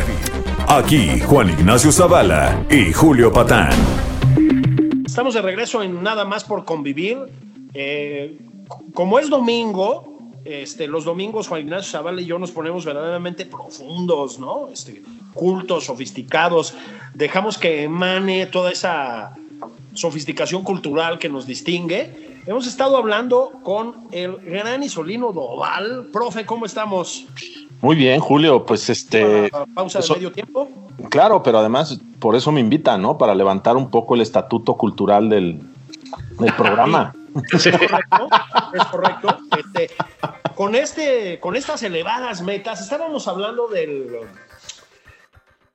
[0.67, 3.71] Aquí Juan Ignacio Zavala y Julio Patán.
[5.03, 7.17] Estamos de regreso en Nada más por convivir.
[7.73, 8.37] Eh,
[8.93, 14.37] como es domingo, este, los domingos Juan Ignacio Zavala y yo nos ponemos verdaderamente profundos,
[14.37, 14.69] ¿no?
[14.71, 15.01] Este,
[15.33, 16.75] cultos, sofisticados.
[17.15, 19.35] Dejamos que emane toda esa
[19.95, 22.26] sofisticación cultural que nos distingue.
[22.47, 26.07] Hemos estado hablando con el gran Isolino Doval.
[26.13, 27.25] Profe, ¿cómo estamos?
[27.81, 29.51] Muy bien, Julio, pues este...
[29.75, 30.69] Pausa de eso- medio tiempo.
[31.09, 33.17] Claro, pero además por eso me invitan, ¿no?
[33.17, 35.59] Para levantar un poco el estatuto cultural del,
[36.39, 37.13] del programa.
[37.53, 38.29] Es correcto,
[38.73, 39.37] es correcto.
[39.59, 39.91] Este,
[40.55, 44.07] con, este, con estas elevadas metas, estábamos hablando del,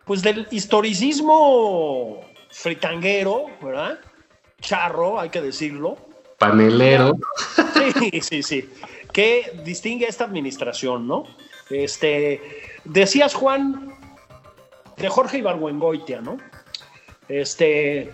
[0.04, 2.18] pues del historicismo
[2.50, 4.00] fritanguero, ¿verdad?
[4.60, 5.98] Charro, hay que decirlo.
[6.48, 7.12] Panelero.
[7.98, 8.70] Sí, sí, sí.
[9.12, 11.24] Que distingue esta administración, ¿no?
[11.70, 12.40] Este,
[12.84, 13.94] decías, Juan,
[14.96, 16.38] de Jorge Ibargüengoitia, ¿no?
[17.28, 18.12] Este,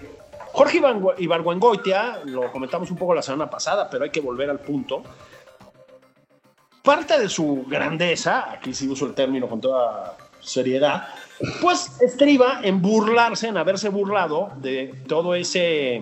[0.53, 4.61] Jorge Ibargü- Ibargüengoitia, lo comentamos un poco la semana pasada, pero hay que volver al
[4.61, 5.03] punto.
[6.83, 11.09] Parte de su grandeza, aquí sí uso el término con toda seriedad,
[11.61, 16.01] pues estriba en burlarse, en haberse burlado de todo ese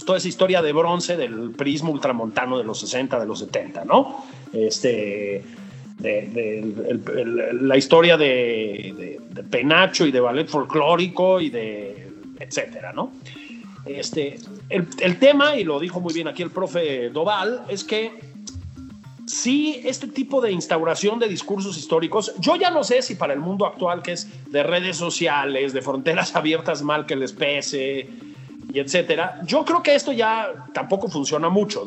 [0.00, 3.84] pues, toda esa historia de bronce del prismo ultramontano de los 60, de los 70,
[3.84, 4.24] ¿no?
[4.52, 5.44] Este,
[5.98, 12.08] de, la historia de Penacho y de ballet folclórico y de
[12.38, 13.12] etcétera, ¿no?
[13.84, 14.38] Este,
[14.70, 18.20] el, el tema, y lo dijo muy bien aquí el profe Doval, es que
[19.26, 23.40] sí, este tipo de instauración de discursos históricos, yo ya no sé si para el
[23.40, 28.08] mundo actual, que es de redes sociales, de fronteras abiertas mal que les pese,
[28.72, 31.82] y etcétera, yo creo que esto ya tampoco funciona mucho,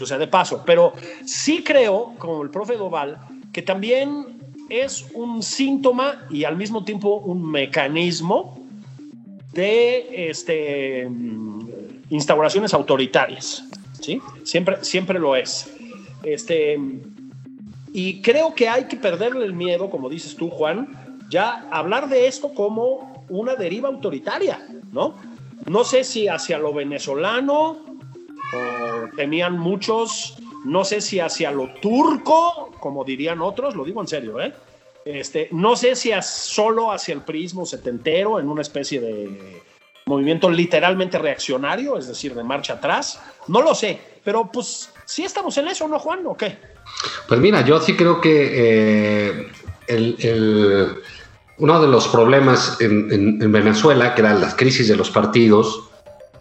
[0.00, 0.92] o sea, de paso, pero
[1.24, 3.18] sí creo, como el profe Doval,
[3.52, 8.60] que también es un síntoma y al mismo tiempo un mecanismo
[9.52, 11.60] de este, mm,
[12.10, 13.64] instauraciones autoritarias,
[14.00, 14.20] ¿sí?
[14.44, 15.74] Siempre, siempre lo es.
[16.22, 16.78] Este,
[17.92, 20.88] y creo que hay que perderle el miedo, como dices tú, Juan,
[21.30, 25.14] ya hablar de esto como una deriva autoritaria, ¿no?
[25.66, 27.78] No sé si hacia lo venezolano,
[28.52, 34.08] o temían muchos, no sé si hacia lo turco, como dirían otros, lo digo en
[34.08, 34.52] serio, ¿eh?
[35.04, 39.62] Este, no sé si solo hacia el prismo setentero, en una especie de
[40.06, 45.56] movimiento literalmente reaccionario, es decir, de marcha atrás, no lo sé, pero pues sí estamos
[45.58, 46.26] en eso, ¿no, Juan?
[46.26, 46.58] ¿O qué?
[47.28, 49.46] Pues mira, yo sí creo que eh,
[49.86, 50.96] el- el-
[51.60, 55.84] uno de los problemas en, en- en Venezuela, que eran las crisis de los partidos,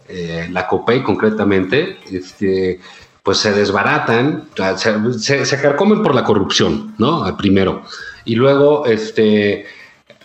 [0.08, 2.80] eh, la COPEI concretamente, este,
[3.22, 4.46] pues se desbaratan,
[4.78, 7.36] se, carcomen por la corrupción, ¿no?
[7.38, 7.84] Primero.
[8.26, 9.66] Y luego, este,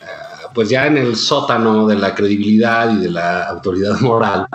[0.01, 4.47] ah, pues ya en el sótano de la credibilidad y de la autoridad moral,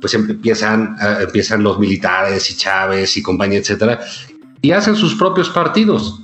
[0.00, 4.00] pues empiezan, ah, empiezan los militares y Chávez y compañía, etcétera,
[4.60, 6.20] y hacen sus propios partidos.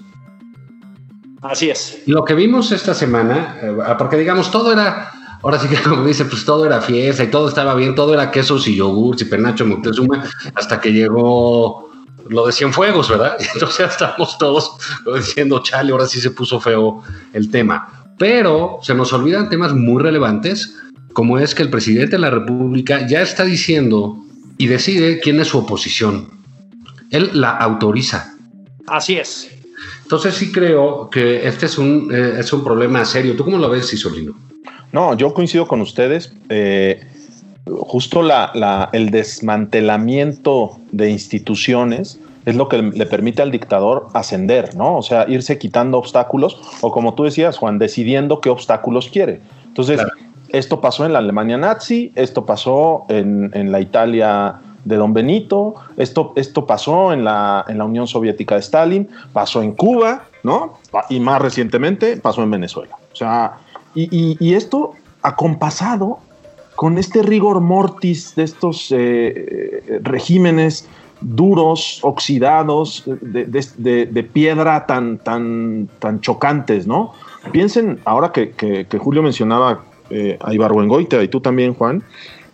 [1.44, 2.02] Así es.
[2.07, 6.24] Lo que vimos esta semana, eh, porque digamos, todo era, ahora sí que como dice,
[6.24, 9.66] pues todo era fiesta y todo estaba bien, todo era quesos y yogurts y penacho
[9.66, 11.90] Moctezuma, hasta que llegó
[12.30, 13.37] lo de Cienfuegos, ¿verdad?
[13.38, 14.72] Y entonces ya estamos todos
[15.14, 17.02] diciendo, chale, ahora sí se puso feo
[17.35, 18.07] el tema.
[18.18, 20.78] Pero se nos olvidan temas muy relevantes,
[21.12, 24.16] como es que el presidente de la República ya está diciendo
[24.57, 26.30] y decide quién es su oposición.
[27.11, 28.35] Él la autoriza.
[28.87, 29.54] Así es.
[30.05, 33.35] Entonces sí creo que este es un, eh, es un problema serio.
[33.37, 34.35] ¿Tú cómo lo ves, Isolino?
[34.93, 36.33] No, yo coincido con ustedes.
[36.49, 37.01] Eh,
[37.67, 44.75] justo la, la- el desmantelamiento de instituciones es lo que le permite al dictador ascender,
[44.77, 44.99] ¿no?
[44.99, 49.40] O sea, irse quitando obstáculos o como tú decías, Juan, decidiendo qué obstáculos quiere.
[49.67, 50.11] Entonces, Claro.
[50.51, 55.75] esto pasó en la Alemania nazi, esto pasó en, en la Italia de Don Benito,
[55.97, 60.79] esto, esto pasó en la, en la Unión Soviética de Stalin, pasó en Cuba, ¿no?
[61.09, 62.97] Y más recientemente pasó en Venezuela.
[63.12, 63.59] O sea,
[63.94, 66.18] y, y, esto acompasado
[66.75, 70.88] con este rigor mortis de estos eh, regímenes
[71.20, 77.12] duros, oxidados, de, de, de, piedra tan, tan, tan chocantes, ¿no?
[77.53, 82.03] Piensen, ahora que, que, que Julio mencionaba eh, a Ibargüengoitia y tú también, Juan,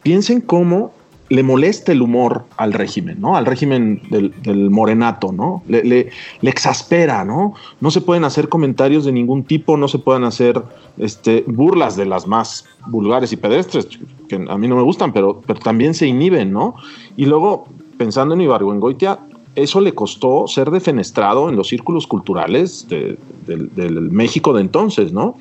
[0.03, 0.93] piensen cómo
[1.31, 3.37] le molesta el humor al régimen, ¿no?
[3.37, 5.63] Al régimen del, morenato, ¿no?
[5.69, 6.11] Le,
[6.43, 7.55] exaspera, ¿no?
[7.81, 10.61] No se pueden hacer comentarios de ningún tipo, no se pueden hacer
[10.99, 13.87] este, burlas de las más vulgares y pedestres,
[14.29, 16.75] que a mí no me gustan, pero, pero también se inhiben, ¿no?
[17.17, 19.21] Y luego, pensando en Ibargüengoitia,
[19.55, 25.37] eso le costó ser defenestrado en los círculos culturales del México de entonces, ¿no?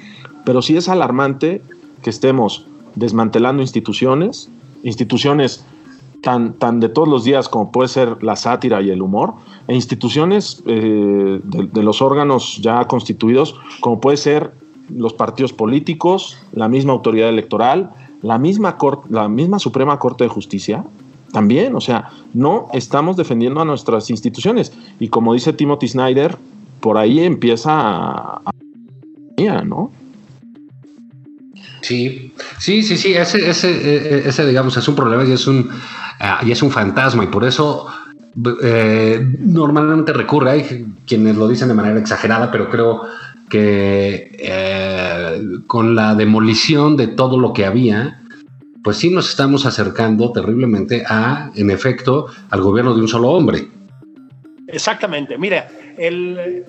[0.45, 1.63] Pero sí es alarmante
[2.03, 4.49] que estemos desmantelando instituciones,
[4.83, 5.65] instituciones
[6.21, 9.33] tan, tan de todos los días como puede ser la sátira y el humor,
[9.67, 14.51] e instituciones eh, de, los órganos ya constituidos como puede ser
[14.93, 18.77] los partidos políticos, la misma autoridad electoral, la misma,
[19.09, 20.83] la misma Suprema Corte de Justicia,
[21.31, 24.73] también, o sea, no estamos defendiendo a nuestras instituciones.
[24.99, 26.35] Y como dice Timothy Snyder,
[26.79, 28.41] por ahí empieza a,
[29.63, 29.91] ¿no?
[31.81, 35.69] Sí, sí, sí, sí, ese, ese, e, ese, digamos, es un problema y es un,
[36.43, 37.87] y es un fantasma y por eso
[38.61, 43.01] eh, normalmente recurre, hay quienes lo dicen de manera exagerada, pero creo
[43.49, 48.21] que eh, con la demolición de todo lo que había,
[48.83, 53.67] pues sí nos estamos acercando terriblemente a, en efecto, al gobierno de un solo hombre.
[54.67, 56.65] Exactamente, mira, el,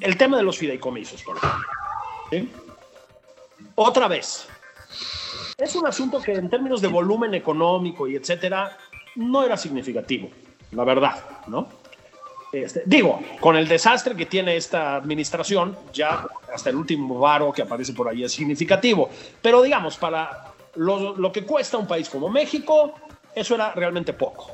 [0.00, 1.36] el tema de los fideicomisos, por.
[2.30, 2.48] ¿sí?
[3.74, 4.48] Otra vez,
[5.60, 8.76] es un asunto que en términos de volumen económico y etcétera,
[9.16, 10.28] no era significativo,
[10.72, 11.68] la verdad, ¿no?
[12.52, 17.62] Este, digo, con el desastre que tiene esta administración, ya hasta el último varo que
[17.62, 19.08] aparece por ahí es significativo.
[19.40, 22.94] Pero digamos, para lo, lo que cuesta un país como México,
[23.34, 24.50] eso era realmente poco.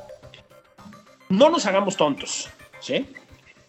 [1.29, 3.09] No nos hagamos tontos, ¿sí?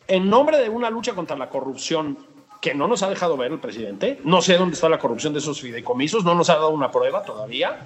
[0.07, 2.19] En nombre de una lucha contra la corrupción
[2.61, 4.21] que no nos ha dejado ver el presidente.
[4.25, 7.23] No sé dónde está la corrupción de esos fideicomisos, no nos ha dado una prueba
[7.23, 7.79] todavía.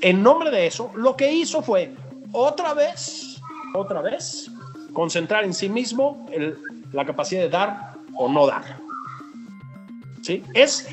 [0.00, 1.94] En nombre de eso, lo que hizo fue
[2.32, 3.40] otra vez,
[3.74, 4.50] otra vez,
[4.92, 6.26] concentrar en sí mismo
[6.92, 8.78] la capacidad de dar o no dar.
[10.22, 10.42] ¿Sí?
[10.54, 10.88] Es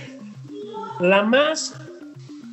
[0.99, 1.75] la más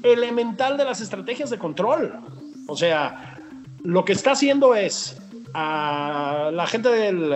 [0.02, 2.20] elemental de las estrategias de control.
[2.66, 3.38] O sea,
[3.82, 5.20] lo que está haciendo es
[5.54, 7.32] a la gente del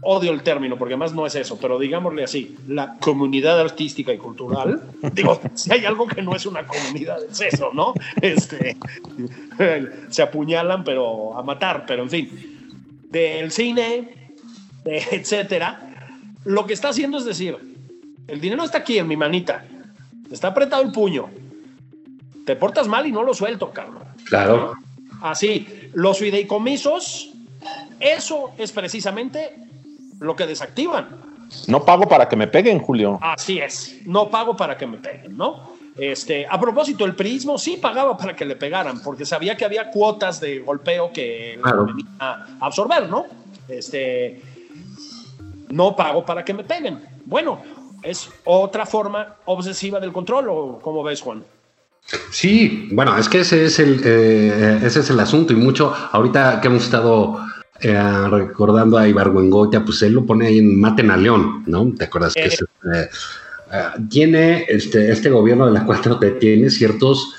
[0.00, 4.18] odio el término porque además no es eso, pero digámosle así, la comunidad artística y
[4.18, 4.82] cultural,
[5.12, 7.94] digo, si hay algo que no es una comunidad, es eso, ¿no?
[8.20, 8.76] Este,
[10.08, 14.32] se apuñalan, pero a matar, pero en fin, del cine,
[14.84, 17.56] etcétera, lo que está haciendo es decir,
[18.26, 19.64] el dinero está aquí en mi manita,
[20.30, 21.28] está apretado el puño,
[22.46, 24.04] te portas mal y no lo suelto, cabrón.
[24.24, 24.74] Claro.
[25.20, 27.32] Así, los fideicomisos,
[27.98, 29.67] eso es precisamente
[30.20, 31.08] lo que desactivan.
[31.66, 33.18] No pago para que me peguen, Julio.
[33.22, 35.78] Así es, no pago para que me peguen, ¿no?
[35.96, 39.90] Este, a propósito, el prismo sí pagaba para que le pegaran, porque sabía que había
[39.90, 43.26] cuotas de golpeo que venía a absorber, ¿no?
[43.68, 44.40] Este,
[45.70, 47.02] no pago para que me peguen.
[47.24, 47.60] Bueno,
[48.02, 51.42] es otra forma obsesiva del control, ¿o cómo ves, Juan?
[52.30, 56.60] Sí, bueno, es que ese es el, eh, ese es el asunto y mucho, ahorita
[56.60, 57.38] que hemos estado
[57.80, 61.92] eh, recordando a Ibargüengoitia, pues él lo pone ahí en Maten a León, ¿no?
[61.96, 62.50] ¿Te acuerdas que eh,
[62.92, 63.08] eh,
[64.10, 67.34] tiene este, este gobierno de la 4T tiene ciertos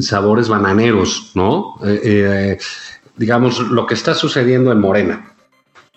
[0.00, 1.74] sabores bananeros, ¿no?
[3.16, 5.34] digamos, lo que está sucediendo en Morena,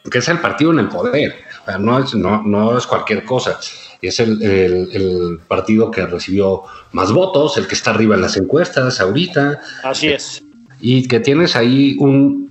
[0.09, 1.35] que es el partido en el poder,
[1.79, 3.59] no es, no, no es cualquier cosa.
[4.01, 8.99] Es el, el, partido que recibió más votos, el que está arriba en las encuestas
[8.99, 9.61] ahorita.
[9.83, 10.43] Así es.
[10.79, 12.50] Y que tienes ahí un,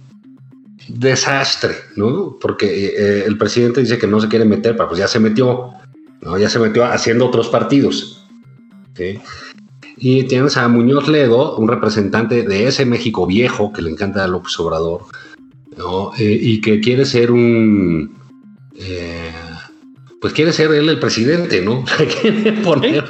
[0.98, 2.36] desastre, ¿no?
[2.40, 5.70] Porque eh, el presidente dice que no se quiere meter, pero pues ya se metió,
[6.20, 6.38] ¿no?
[6.38, 8.26] Ya se metió haciendo otros partidos.
[9.96, 14.28] Y tienes a Muñoz Ledo, un representante de ese México viejo que le encanta a
[14.28, 15.02] López Obrador,
[15.76, 16.12] ¿no?
[16.18, 18.14] Eh, y que quiere ser un...
[18.76, 19.32] Eh,
[20.20, 21.84] pues quiere ser él el presidente, ¿no?
[22.20, 23.08] quiere poner,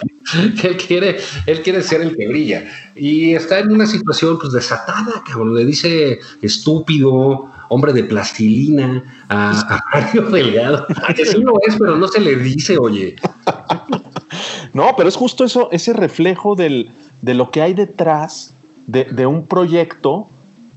[0.62, 2.70] él quiere, él quiere ser el que brilla.
[2.94, 5.54] Y está en una situación pues desatada, cabrón.
[5.54, 10.86] Le dice estúpido, hombre de plastilina, a, Mario Delgado.
[11.16, 13.16] Que sí lo es, pero no se le dice, oye.
[14.72, 16.92] No, pero es justo eso, ese reflejo del,
[17.22, 18.54] de lo que hay detrás
[18.86, 20.28] de, un proyecto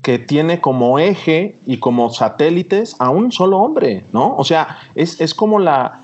[0.02, 4.34] que tiene como eje y como satélites a un solo hombre, ¿no?
[4.36, 6.00] O sea, es, como la,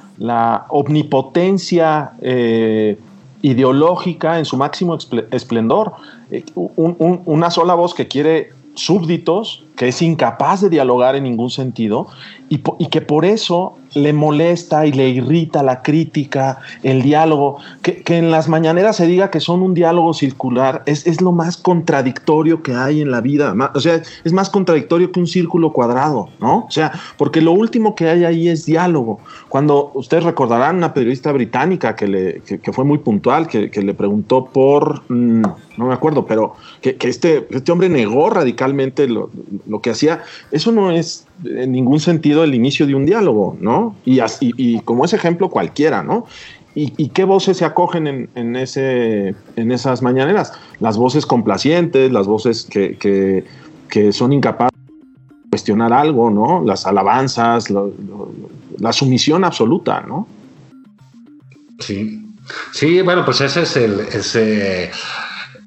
[0.69, 2.97] omnipotencia eh,
[3.43, 4.97] ideológica en su máximo
[5.33, 5.93] esplendor.
[6.31, 12.09] Eh, una sola voz que quiere súbditos, que es incapaz de dialogar en ningún sentido
[12.51, 18.31] y, que por eso le molesta y le irrita la crítica, el diálogo, que, en
[18.31, 22.75] las mañaneras se diga que son un diálogo circular, es, es, lo más contradictorio que
[22.75, 26.65] hay en la vida, o sea, es más contradictorio que un círculo cuadrado, ¿no?
[26.67, 29.21] O sea, porque lo último que hay ahí es diálogo.
[29.49, 34.47] Cuando ustedes recordarán una periodista británica que, le, que, fue muy puntual, que, le preguntó
[34.47, 35.43] por, mm,
[35.81, 39.31] no me acuerdo, pero que, este, este hombre negó radicalmente lo,
[39.67, 40.23] lo que hacía,
[40.53, 43.97] eso no es en ningún sentido el inicio de un diálogo, ¿no?
[44.05, 46.27] Y, y como ese ejemplo cualquiera, ¿no?
[46.75, 50.53] ¿Y, qué voces se acogen en, ese, en esas mañaneras?
[50.79, 53.45] Las voces complacientes, las voces que,
[54.13, 56.63] son incapaces de cuestionar algo, ¿no?
[56.65, 57.67] Las alabanzas,
[58.79, 60.29] la sumisión absoluta, ¿no?
[61.81, 62.25] Sí.
[62.73, 64.01] Sí, bueno, pues ese es el,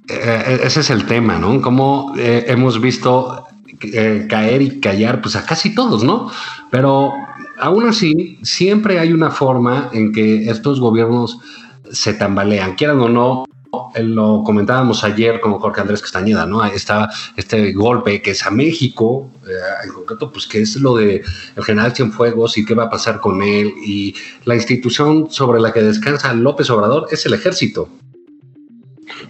[0.07, 1.61] eh, ese es el tema, ¿no?
[1.61, 3.47] Como eh, hemos visto
[3.81, 6.29] eh, caer y callar pues a casi todos, ¿no?
[6.69, 7.13] Pero
[7.57, 11.39] aún así, siempre hay una forma en que estos gobiernos
[11.91, 13.45] se tambalean, quieran o no.
[13.95, 16.63] Lo comentábamos ayer con Jorge Andrés Castañeda, ¿no?
[16.63, 19.31] Está este golpe que es a México,
[19.83, 21.23] en concreto, pues que es lo de
[21.55, 23.73] el general Cienfuegos y qué va a pasar con él.
[23.83, 24.13] Y
[24.45, 27.89] la institución sobre la que descansa López Obrador es el ejército.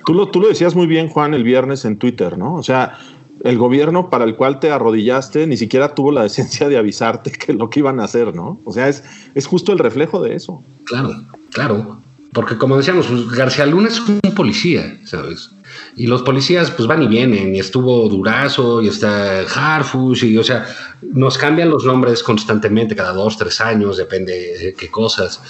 [0.06, 2.56] Tú lo, tú lo decías muy bien, Juan, el viernes en Twitter, ¿no?
[2.56, 3.00] O sea,
[3.44, 7.54] el gobierno para el cual te arrodillaste ni siquiera tuvo la decencia de avisarte que
[7.54, 8.60] lo que iban a hacer, ¿no?
[8.66, 9.04] O sea, es,
[9.36, 10.64] es justo el reflejo de eso.
[10.86, 11.14] Claro,
[11.52, 12.00] claro.
[12.32, 15.52] Porque como decíamos, pues, García Luna es un policía, ¿sabes?
[15.96, 20.44] Y los policías pues van y vienen, y estuvo Durazo, y está Harfus, y o
[20.44, 20.66] sea,
[21.02, 25.42] nos cambian los nombres constantemente, cada dos, tres años, depende de qué cosas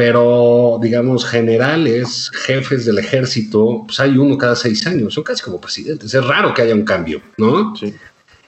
[0.00, 5.60] pero digamos generales, jefes del ejército, pues hay uno cada seis años, son casi como
[5.60, 6.14] presidentes.
[6.14, 7.76] Es raro que haya un cambio, ¿no?
[7.76, 7.94] Sí.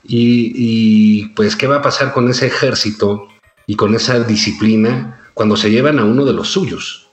[0.03, 3.29] Y, pues, ¿qué va a pasar con ese ejército
[3.67, 7.11] y con esa disciplina cuando se llevan a uno de los suyos?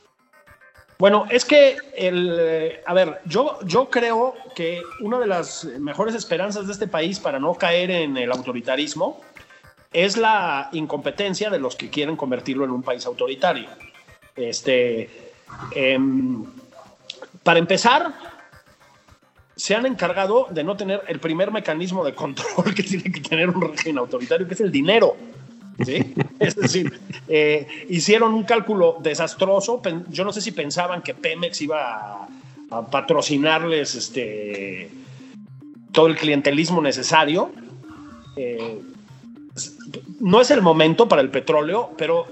[0.99, 6.65] Bueno, es que, el, a ver, yo, yo creo que una de las mejores esperanzas
[6.65, 9.19] de este país para no caer en el autoritarismo
[9.91, 13.67] es la incompetencia de los que quieren convertirlo en un país autoritario.
[14.39, 15.09] Este,
[15.75, 16.45] em,
[17.43, 18.13] para empezar,
[19.55, 23.49] se han encargado de no tener el primer mecanismo de control que tiene que tener
[23.49, 25.15] un régimen autoritario, que es el dinero.
[26.39, 29.81] Es decir, eh, hicieron un cálculo desastroso.
[30.09, 32.27] Yo no sé si pensaban que Pemex iba
[32.69, 34.89] a, patrocinarles este,
[35.91, 37.51] todo el clientelismo necesario.
[38.35, 38.79] Eh,
[40.19, 42.27] no es el momento para el petróleo, pero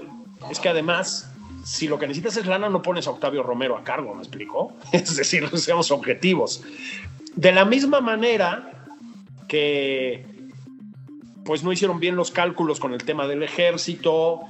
[0.50, 1.30] es que además
[1.68, 4.72] si lo que necesitas es lana, no pones a Octavio Romero a cargo, ¿me explico?
[4.92, 6.64] Es decir, seamos objetivos.
[7.36, 8.86] De la misma manera
[9.48, 10.24] que
[11.44, 14.40] pues no hicieron bien los cálculos con el tema del ejército,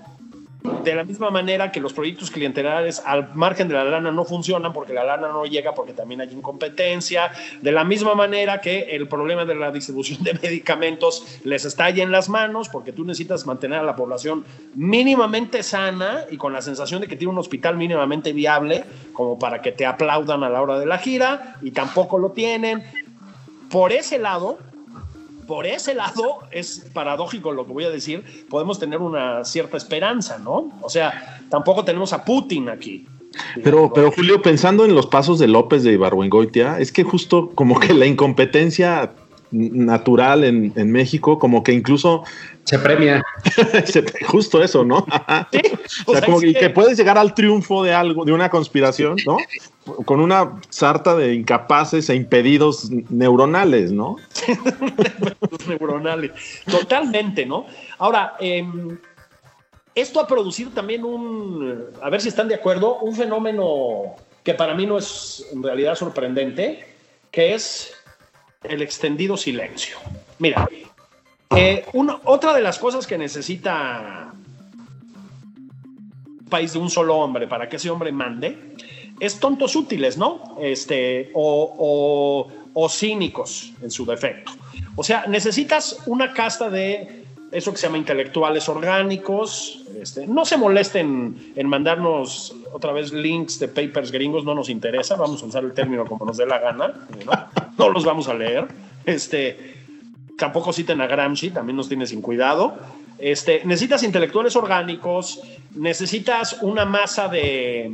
[0.84, 4.72] de la misma manera que los proyectos clientelares al margen de la lana no funcionan
[4.72, 9.08] porque la lana no llega porque también hay incompetencia, de la misma manera que el
[9.08, 13.78] problema de la distribución de medicamentos les ahí en las manos porque tú necesitas mantener
[13.78, 14.44] a la población
[14.74, 19.62] mínimamente sana y con la sensación de que tiene un hospital mínimamente viable como para
[19.62, 22.82] que te aplaudan a la hora de la gira y tampoco lo tienen.
[23.70, 24.58] Por ese lado,
[25.48, 30.38] por ese lado, es paradójico lo que voy a decir, podemos tener una cierta esperanza,
[30.38, 30.70] ¿no?
[30.82, 33.06] O sea, tampoco tenemos a Putin aquí.
[33.64, 37.80] Pero, pero Julio, pensando en los pasos de López de Ibargüengoitia, es que justo como
[37.80, 39.14] que la incompetencia
[39.50, 42.24] natural en, en México, como que incluso
[42.64, 43.22] se premia.
[44.26, 45.06] Justo eso, ¿no?
[45.52, 45.60] Sí,
[46.06, 49.38] o sea, como que, que, puedes llegar al triunfo de algo, de una conspiración, ¿no?
[50.04, 54.16] Con una sarta de incapaces e impedidos neuronales, ¿no?
[55.68, 56.32] neuronales.
[56.70, 57.66] Totalmente, ¿no?
[57.96, 58.98] Ahora, em,
[59.94, 64.74] esto ha producido también un, a ver si están de acuerdo, un fenómeno que para
[64.74, 66.84] mí no es en realidad sorprendente,
[67.30, 67.94] que es
[68.62, 69.98] el extendido silencio.
[70.38, 70.68] Mira,
[71.56, 71.84] eh,
[72.24, 74.32] otra de las cosas que necesita
[76.26, 78.74] un país de un solo hombre para que ese hombre mande
[79.20, 80.56] es tontos útiles, ¿no?
[80.60, 82.50] Este, o,
[82.90, 84.52] cínicos en su defecto.
[84.94, 87.17] O sea, necesitas una casta de
[87.52, 89.84] eso que se llama intelectuales orgánicos.
[90.00, 95.16] Este, no se molesten en mandarnos otra vez links de papers gringos, no nos interesa,
[95.16, 96.94] vamos a usar el término como nos dé la gana,
[97.76, 98.66] no, los vamos a leer.
[99.04, 99.76] Este,
[100.36, 102.76] tampoco citen a Gramsci, también nos tiene sin cuidado.
[103.18, 105.40] Este, necesitas intelectuales orgánicos,
[105.74, 107.90] necesitas una masa de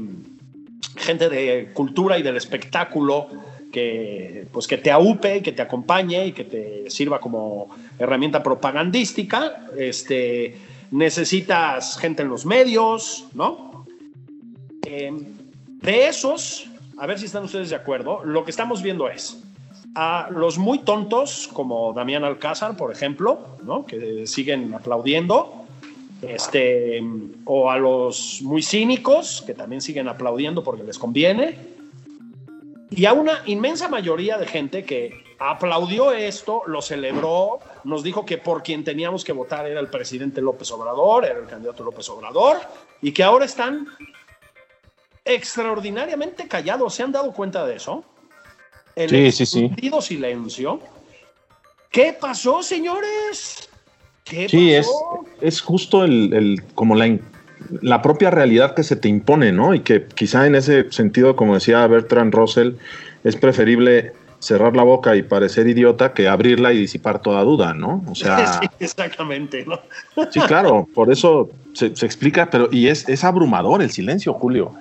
[0.96, 3.28] gente de cultura y del espectáculo
[3.74, 9.66] que, pues, que te aupe, que te acompañe y que te sirva como herramienta propagandística.
[9.76, 10.56] Este,
[10.92, 13.84] necesitas gente en los medios, ¿no?
[14.86, 15.12] Eh,
[15.82, 19.42] de esos, a ver si están ustedes de acuerdo, lo que estamos viendo es
[19.96, 23.86] a los muy tontos, como Damián Alcázar, por ejemplo, ¿no?
[23.86, 25.66] que siguen aplaudiendo,
[26.22, 27.02] este,
[27.44, 31.73] o a los muy cínicos, que también siguen aplaudiendo porque les conviene,
[32.90, 38.38] y a una inmensa mayoría de gente que aplaudió esto, lo celebró, nos dijo que
[38.38, 42.58] por quien teníamos que votar era el presidente López Obrador, era el candidato López Obrador,
[43.02, 43.86] y que ahora están
[45.24, 46.94] extraordinariamente callados.
[46.94, 48.04] ¿Se han dado cuenta de eso?
[48.94, 49.90] El sí, sí, sí.
[50.00, 50.80] silencio.
[51.90, 53.68] ¿Qué pasó, señores?
[54.24, 54.90] ¿Qué sí, Es,
[55.40, 57.18] es justo el, como la,
[57.80, 59.74] la propia realidad que se te impone, ¿no?
[59.74, 62.72] Y que quizá en ese sentido, como decía Bertrand Russell,
[63.24, 64.12] es preferible
[64.44, 68.04] cerrar la boca y parecer idiota que abrirla y disipar toda duda, ¿no?
[68.08, 68.60] O sea.
[68.60, 69.80] Sí, exactamente, ¿no?
[70.30, 74.72] Sí, claro, por eso se, explica, pero y es, es abrumador el silencio, Julio.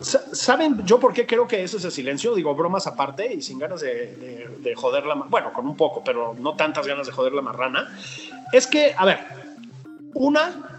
[0.00, 2.34] ¿Saben yo por qué creo que eso es el silencio?
[2.34, 5.16] Digo, bromas aparte y sin ganas de, de, joder la...
[5.16, 7.88] Bueno, con un poco, pero no tantas ganas de joder la marrana.
[8.52, 9.18] Es que, a ver,
[10.14, 10.77] una,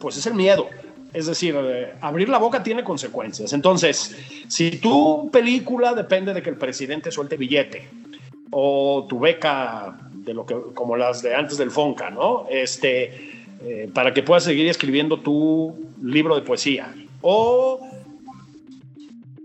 [0.00, 0.68] pues es el miedo.
[1.12, 3.52] Es decir, eh, abrir la boca tiene consecuencias.
[3.52, 4.16] Entonces,
[4.48, 7.88] si tu película depende de que el presidente suelte billete
[8.50, 12.46] o tu beca de lo que como las de antes del Fonca, ¿no?
[12.50, 17.80] Este eh, para que puedas seguir escribiendo tu libro de poesía o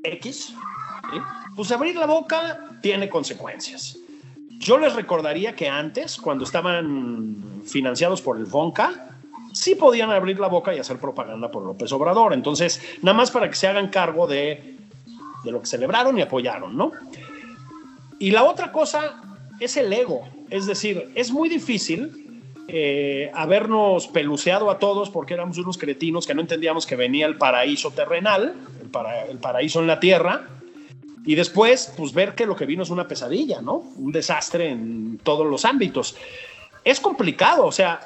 [0.03, 0.53] X,
[1.55, 3.97] pues abrir la boca tiene consecuencias.
[4.59, 9.10] Yo les recordaría que antes, cuando estaban financiados por el Fonca,
[9.53, 12.33] sí podían abrir la boca y hacer propaganda por López Obrador.
[12.33, 14.77] Entonces, nada más para que se hagan cargo de,
[15.43, 16.91] lo que celebraron y apoyaron, ¿no?
[18.19, 19.21] Y la otra cosa
[19.59, 20.27] es el ego.
[20.49, 26.35] Es decir, es muy difícil eh, habernos peluceado a todos porque éramos unos cretinos que
[26.35, 30.47] no entendíamos que venía el paraíso terrenal, el, el paraíso en la tierra,
[31.25, 33.83] y después, pues ver que lo que vino es una pesadilla, ¿no?
[33.97, 36.15] Un desastre en todos los ámbitos.
[36.83, 37.99] Es complicado, o sea,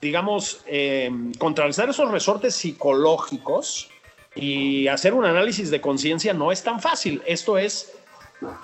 [0.00, 3.90] digamos, eh, contrarrestar esos resortes psicológicos
[4.34, 7.22] y hacer un análisis de conciencia no es tan fácil.
[7.26, 7.92] Esto es,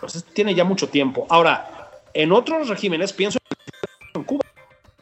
[0.01, 1.27] pues tiene ya mucho tiempo.
[1.29, 3.39] Ahora, en otros regímenes, pienso
[4.15, 4.45] en Cuba.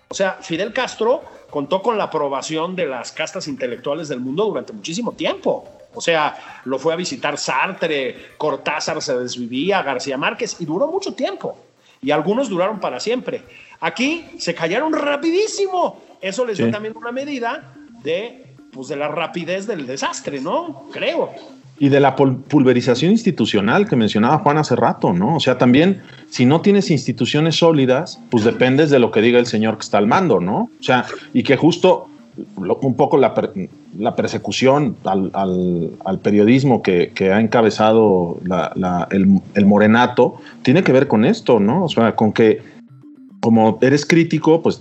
[0.09, 4.73] O sea, Fidel Castro contó con la aprobación de las castas intelectuales del mundo durante
[4.73, 5.69] muchísimo tiempo.
[5.95, 11.15] O sea, lo fue a visitar Sartre, Cortázar se desvivía, García Márquez, y duró mucho
[11.15, 11.57] tiempo.
[12.03, 13.45] Y algunos duraron para siempre.
[13.85, 19.67] Aquí se callaron rapidísimo eso les dio también una medida de, pues, de la rapidez
[19.67, 20.85] del desastre, ¿no?
[20.91, 21.29] Creo.
[21.79, 25.37] Y de la pulverización institucional que mencionaba Juan hace rato, ¿no?
[25.37, 29.45] O sea, también, si no tienes instituciones sólidas, pues dependes de lo que diga el
[29.45, 30.71] señor que está al mando, ¿no?
[30.81, 31.05] O sea,
[31.35, 32.09] y que justo
[32.57, 33.35] un poco la,
[34.17, 38.41] persecución al, periodismo que, ha encabezado
[39.11, 41.85] el, el, morenato tiene que ver con esto, ¿no?
[41.85, 42.74] O sea, con que
[43.45, 44.81] como eres crítico, pues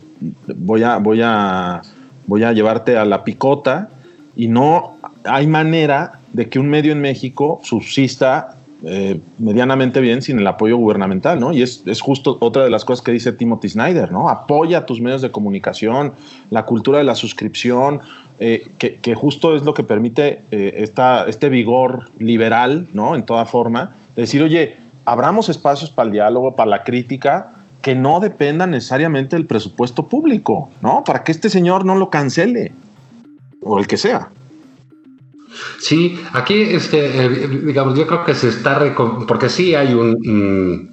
[0.56, 1.82] voy a, voy a,
[2.26, 3.90] voy a llevarte a la picota
[4.38, 4.96] y no
[5.26, 8.56] hay manera de que un medio en México subsista
[8.86, 11.52] eh, medianamente bien sin el apoyo gubernamental, ¿no?
[11.52, 14.30] Y es, justo otra de las cosas que dice Timothy Snyder, ¿no?
[14.30, 16.14] Apoya tus medios de comunicación,
[16.50, 18.00] la cultura de la suscripción,
[18.40, 23.16] eh, que, justo es lo que permite eh, esta, este vigor liberal, ¿no?
[23.16, 27.53] En toda forma, decir, oye, abramos espacios para el diálogo, para la crítica,
[27.84, 31.04] que no dependa necesariamente del presupuesto público, ¿no?
[31.06, 32.72] Para que este señor no lo cancele,
[33.62, 34.30] o el que sea.
[35.80, 38.80] Sí, aquí, este, eh, digamos, yo creo que se está,
[39.28, 40.92] porque sí hay un,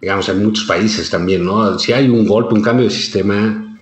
[0.00, 1.78] digamos, en muchos países también, ¿no?
[1.78, 3.78] Sí hay un golpe, un cambio de sistema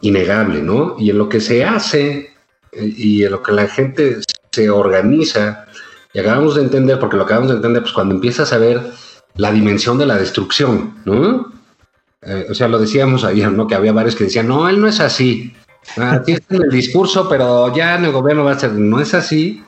[0.00, 0.96] innegable, ¿no?
[0.98, 2.32] Y en lo que se hace
[2.72, 4.18] eh, y en lo que la gente
[4.50, 5.66] se organiza,
[6.12, 8.82] y acabamos de entender, porque lo acabamos de entender, pues cuando empiezas a ver
[9.36, 11.54] la dimensión de la destrucción, ¿no?
[12.26, 13.66] Eh, o sea, lo decíamos ayer, ¿no?
[13.66, 15.52] Que había varios que decían, no, él no es así.
[15.96, 19.14] Aquí está en el discurso, pero ya en el gobierno va a ser, no es
[19.14, 19.62] así.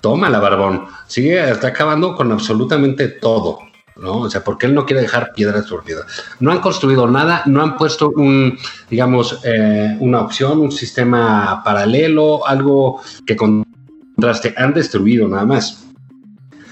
[0.00, 0.86] Toma la barbón.
[1.06, 3.58] Sigue, está acabando con absolutamente todo.
[3.96, 4.20] ¿no?
[4.20, 5.84] O sea, porque él no quiere dejar piedras por.
[6.40, 8.58] No han construido nada, no han puesto un,
[8.90, 15.84] digamos, eh, una opción, un sistema paralelo, algo que contraste, han destruido nada más.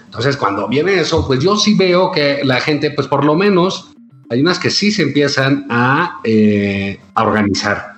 [0.07, 3.90] Entonces, cuando viene eso, pues yo sí veo que la gente, pues por lo menos,
[4.31, 7.97] hay unas que sí se empiezan a, eh, a organizar.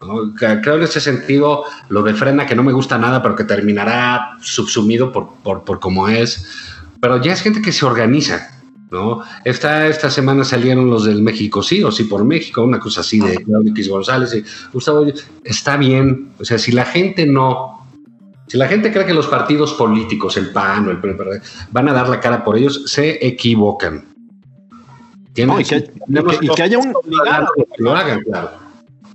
[0.00, 0.34] ¿no?
[0.34, 4.38] Creo en ese sentido lo de frena que no me gusta nada, pero que terminará
[4.40, 6.46] subsumido por, por, por cómo es.
[7.00, 8.50] Pero ya es gente que se organiza.
[8.90, 9.20] ¿no?
[9.44, 13.20] Esta, esta semana salieron los del México sí o sí por México, una cosa así
[13.20, 15.04] de Claudio X González y Gustavo.
[15.44, 17.86] Está bien, o sea, si la gente no,
[18.46, 21.92] si la gente cree que los partidos políticos, el PAN o el PRD, van a
[21.92, 24.15] dar la cara por ellos, se equivocan.
[25.44, 26.94] No, y, que, y, que, y, que, haya un...
[27.78, 28.50] Lo hagan, claro.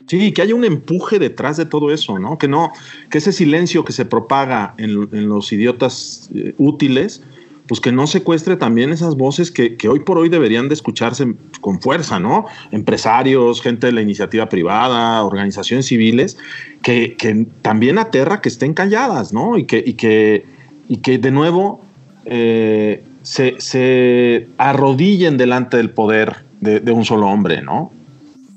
[0.07, 2.37] Sí, que haya un empuje detrás de todo eso, ¿no?
[2.37, 2.73] Que no,
[3.09, 7.23] que ese silencio que se propaga en, en los idiotas eh, útiles,
[7.65, 11.33] pues que no secuestre también esas voces que, que, hoy por hoy deberían de escucharse
[11.61, 12.45] con fuerza, ¿no?
[12.71, 16.37] Empresarios, gente de la iniciativa privada, organizaciones civiles,
[16.81, 19.57] que, que también aterra que estén calladas, ¿no?
[19.57, 20.45] Y que, y que,
[20.89, 21.81] y que de nuevo
[22.25, 27.91] eh, se, se, arrodillen delante del poder de, un solo hombre, ¿no?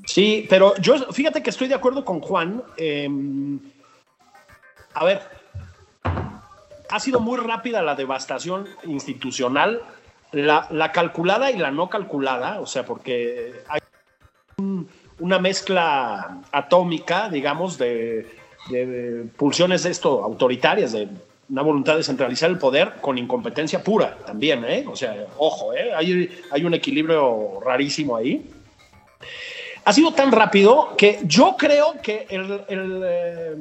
[0.07, 2.63] Sí, pero yo fíjate que estoy de acuerdo con Juan.
[2.77, 3.09] Eh,
[4.95, 5.23] a ver,
[6.91, 9.83] ha sido muy rápida la devastación institucional,
[10.33, 13.81] la, la, calculada y la no calculada, o sea, porque hay
[14.59, 14.89] un,
[15.19, 18.31] una mezcla atómica, digamos, de,
[18.69, 21.09] de, de, pulsiones de esto autoritarias, de
[21.49, 24.85] una voluntad de centralizar el poder con incompetencia pura también, ¿eh?
[24.89, 25.93] O sea, ojo, ¿eh?
[25.95, 28.51] Hay, hay un equilibrio rarísimo ahí.
[29.85, 33.55] Ha sido tan rápido que yo creo que el, eh,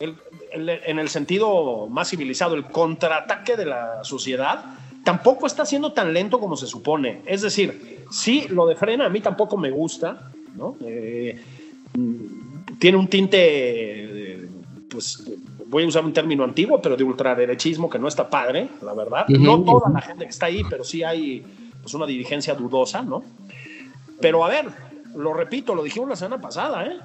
[0.00, 0.16] el,
[0.52, 4.64] el, en el sentido más civilizado, el contraataque de la sociedad,
[5.04, 7.22] tampoco está siendo tan lento como se supone.
[7.26, 10.76] Es decir, sí, lo de frena a mí tampoco me gusta, ¿no?
[10.84, 11.40] Eh,
[12.80, 14.48] tiene un tinte,
[14.90, 15.30] pues,
[15.74, 19.26] voy a usar un término antiguo, pero de ultraderechismo que no está padre, la verdad.
[19.28, 19.40] Uh -huh.
[19.40, 21.44] No toda la gente que está ahí, pero sí hay
[21.82, 23.24] pues, una dirigencia dudosa, ¿no?
[24.20, 24.66] Pero a ver,
[25.16, 26.96] lo repito, lo dijimos la semana pasada, ¿eh?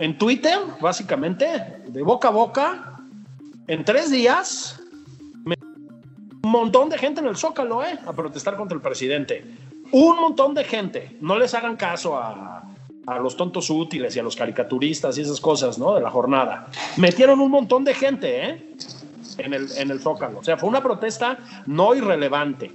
[0.00, 1.46] en Twitter, básicamente,
[1.86, 2.98] de boca a boca,
[3.68, 4.80] en tres días,
[6.42, 7.96] un montón de gente en el Zócalo, ¿eh?
[8.08, 9.44] A protestar contra el presidente.
[9.92, 11.16] Un montón de gente.
[11.20, 12.64] No les hagan caso a,
[13.06, 15.94] a los tontos útiles y a los caricaturistas y esas cosas, ¿no?
[15.94, 16.68] De la jornada.
[16.96, 18.66] Metieron un montón de gente, ¿eh?
[19.38, 20.38] En el, en el Zócalo.
[20.38, 22.72] O sea, fue una protesta no irrelevante.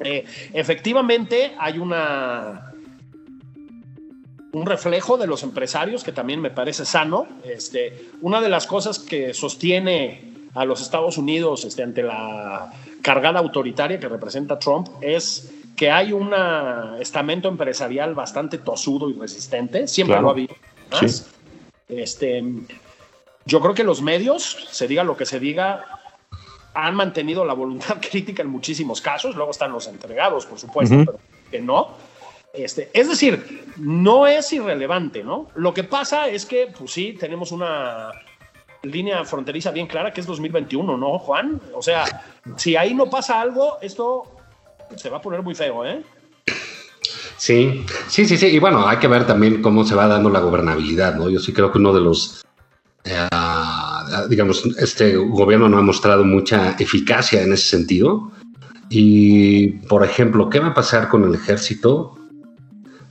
[0.00, 2.72] Eh, efectivamente, hay una
[4.52, 7.26] un reflejo de los empresarios que también me parece sano.
[7.42, 13.40] Este, una de las cosas que sostiene a los Estados Unidos este, ante la cargada
[13.40, 16.32] autoritaria que representa Trump es que hay un
[17.00, 20.22] estamento empresarial bastante tosudo y resistente, siempre claro.
[20.22, 20.54] lo ha habido.
[21.00, 21.24] Sí.
[21.88, 22.44] Este,
[23.44, 25.84] yo creo que los medios, se diga lo que se diga,
[26.74, 30.98] han mantenido la voluntad crítica en muchísimos casos, luego están los entregados, por supuesto, uh
[30.98, 31.06] -huh.
[31.06, 31.18] pero
[31.50, 31.88] que no.
[32.52, 35.48] Este, es decir, no es irrelevante, ¿no?
[35.54, 38.12] Lo que pasa es que, pues sí, tenemos una
[38.82, 41.60] línea fronteriza bien clara que es 2021, ¿no, Juan?
[41.74, 42.04] O sea,
[42.56, 44.24] si ahí no pasa algo, esto
[44.96, 46.02] se va a poner muy feo, ¿eh?
[47.36, 48.46] Sí, sí, sí, sí.
[48.46, 51.28] Y bueno, hay que ver también cómo se va dando la gobernabilidad, ¿no?
[51.28, 52.44] Yo sí creo que uno de los,
[53.04, 53.28] eh,
[54.28, 58.30] digamos, este gobierno no ha mostrado mucha eficacia en ese sentido.
[58.88, 62.16] Y, por ejemplo, ¿qué va a pasar con el ejército?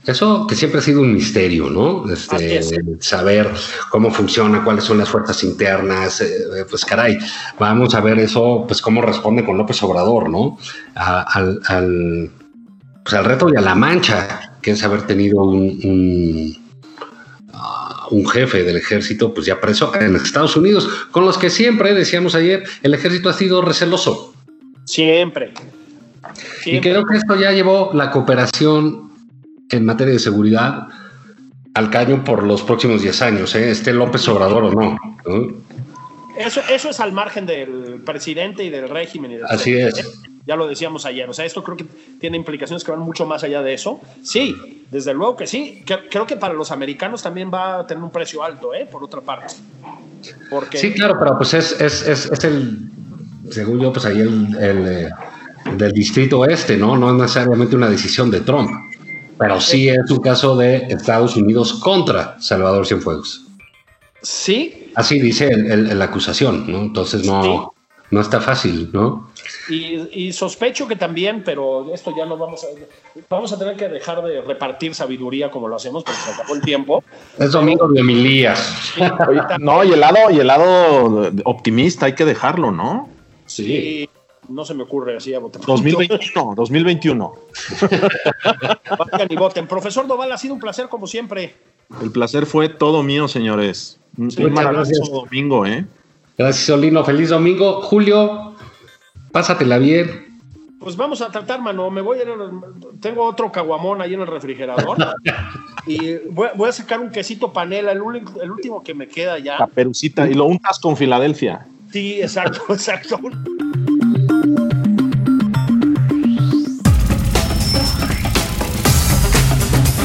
[0.04, 2.10] Eso que siempre ha sido un misterio, ¿no?
[2.12, 2.72] Este, es.
[2.98, 3.48] Saber
[3.88, 7.18] cómo funciona, cuáles son las fuerzas internas, eh, pues caray,
[7.58, 10.58] vamos a ver eso, pues cómo responde con López Obrador, ¿no?
[10.96, 12.30] A, al, al,
[13.04, 16.56] pues al reto y a la mancha, que es haber tenido un, un,
[17.54, 21.94] uh, un, jefe del ejército, pues ya preso en Estados Unidos, con los que siempre,
[21.94, 24.34] decíamos ayer, el ejército ha sido receloso.
[24.84, 25.52] Siempre.
[26.60, 26.78] siempre.
[26.78, 29.11] Y creo que esto ya llevó la cooperación
[29.72, 30.88] en materia de seguridad
[31.74, 33.70] al caño por los próximos 10 años, ¿eh?
[33.70, 34.98] esté López Obrador o no.
[35.26, 35.54] ¿no?
[36.36, 39.32] Eso, eso es al margen del presidente y del régimen.
[39.32, 39.98] Y del Así es.
[39.98, 40.04] ¿eh?
[40.46, 41.28] Ya lo decíamos ayer.
[41.28, 41.86] O sea, esto creo que
[42.18, 44.00] tiene implicaciones que van mucho más allá de eso.
[44.22, 45.82] Sí, desde luego que sí.
[46.10, 48.86] Creo que para los americanos también va a tener un precio alto, ¿eh?
[48.90, 49.54] por otra parte.
[50.50, 50.78] Porque...
[50.78, 52.90] Sí, claro, pero pues es, es, es, es el,
[53.50, 54.86] según yo, pues ahí el, el,
[55.66, 56.96] el del distrito oeste, ¿no?
[56.96, 58.70] No es necesariamente una decisión de Trump
[59.42, 63.44] pero sí es un caso de Estados Unidos contra Salvador Cienfuegos.
[64.22, 64.92] Sí.
[64.94, 66.78] Así dice la acusación, ¿no?
[66.78, 67.96] Entonces no, sí.
[68.12, 69.32] no está fácil, ¿no?
[69.68, 72.68] Y, sospecho que también, pero esto ya no vamos a.
[73.28, 76.62] Vamos a tener que dejar de repartir sabiduría como lo hacemos porque se acabó el
[76.62, 77.02] tiempo.
[77.36, 78.92] Es domingo de Emilías.
[79.58, 83.08] no, y el lado, y el lado optimista hay que dejarlo, ¿no?
[83.46, 84.08] Sí.
[84.52, 85.62] No se me ocurre así a votar.
[85.64, 87.34] 2021, 2021.
[88.98, 89.66] Vayan y voten.
[89.66, 91.54] Profesor Doval, ha sido un placer como siempre.
[92.00, 93.98] El placer fue todo mío, señores.
[94.16, 95.84] un maravilloso domingo, ¿eh?
[96.36, 97.04] Gracias, Solino.
[97.04, 97.82] Feliz domingo.
[97.82, 98.54] Julio,
[99.30, 100.40] pásatela bien.
[100.78, 101.90] Pues vamos a tratar, mano.
[101.90, 102.22] Me voy a
[103.00, 104.96] tengo otro caguamón ahí en el refrigerador.
[105.86, 108.00] y voy, a sacar un quesito panela, el,
[108.42, 109.58] el último que me queda ya.
[109.58, 110.28] La perucita.
[110.28, 111.66] Y lo untas con Filadelfia.
[111.92, 113.20] Sí, exacto, exacto.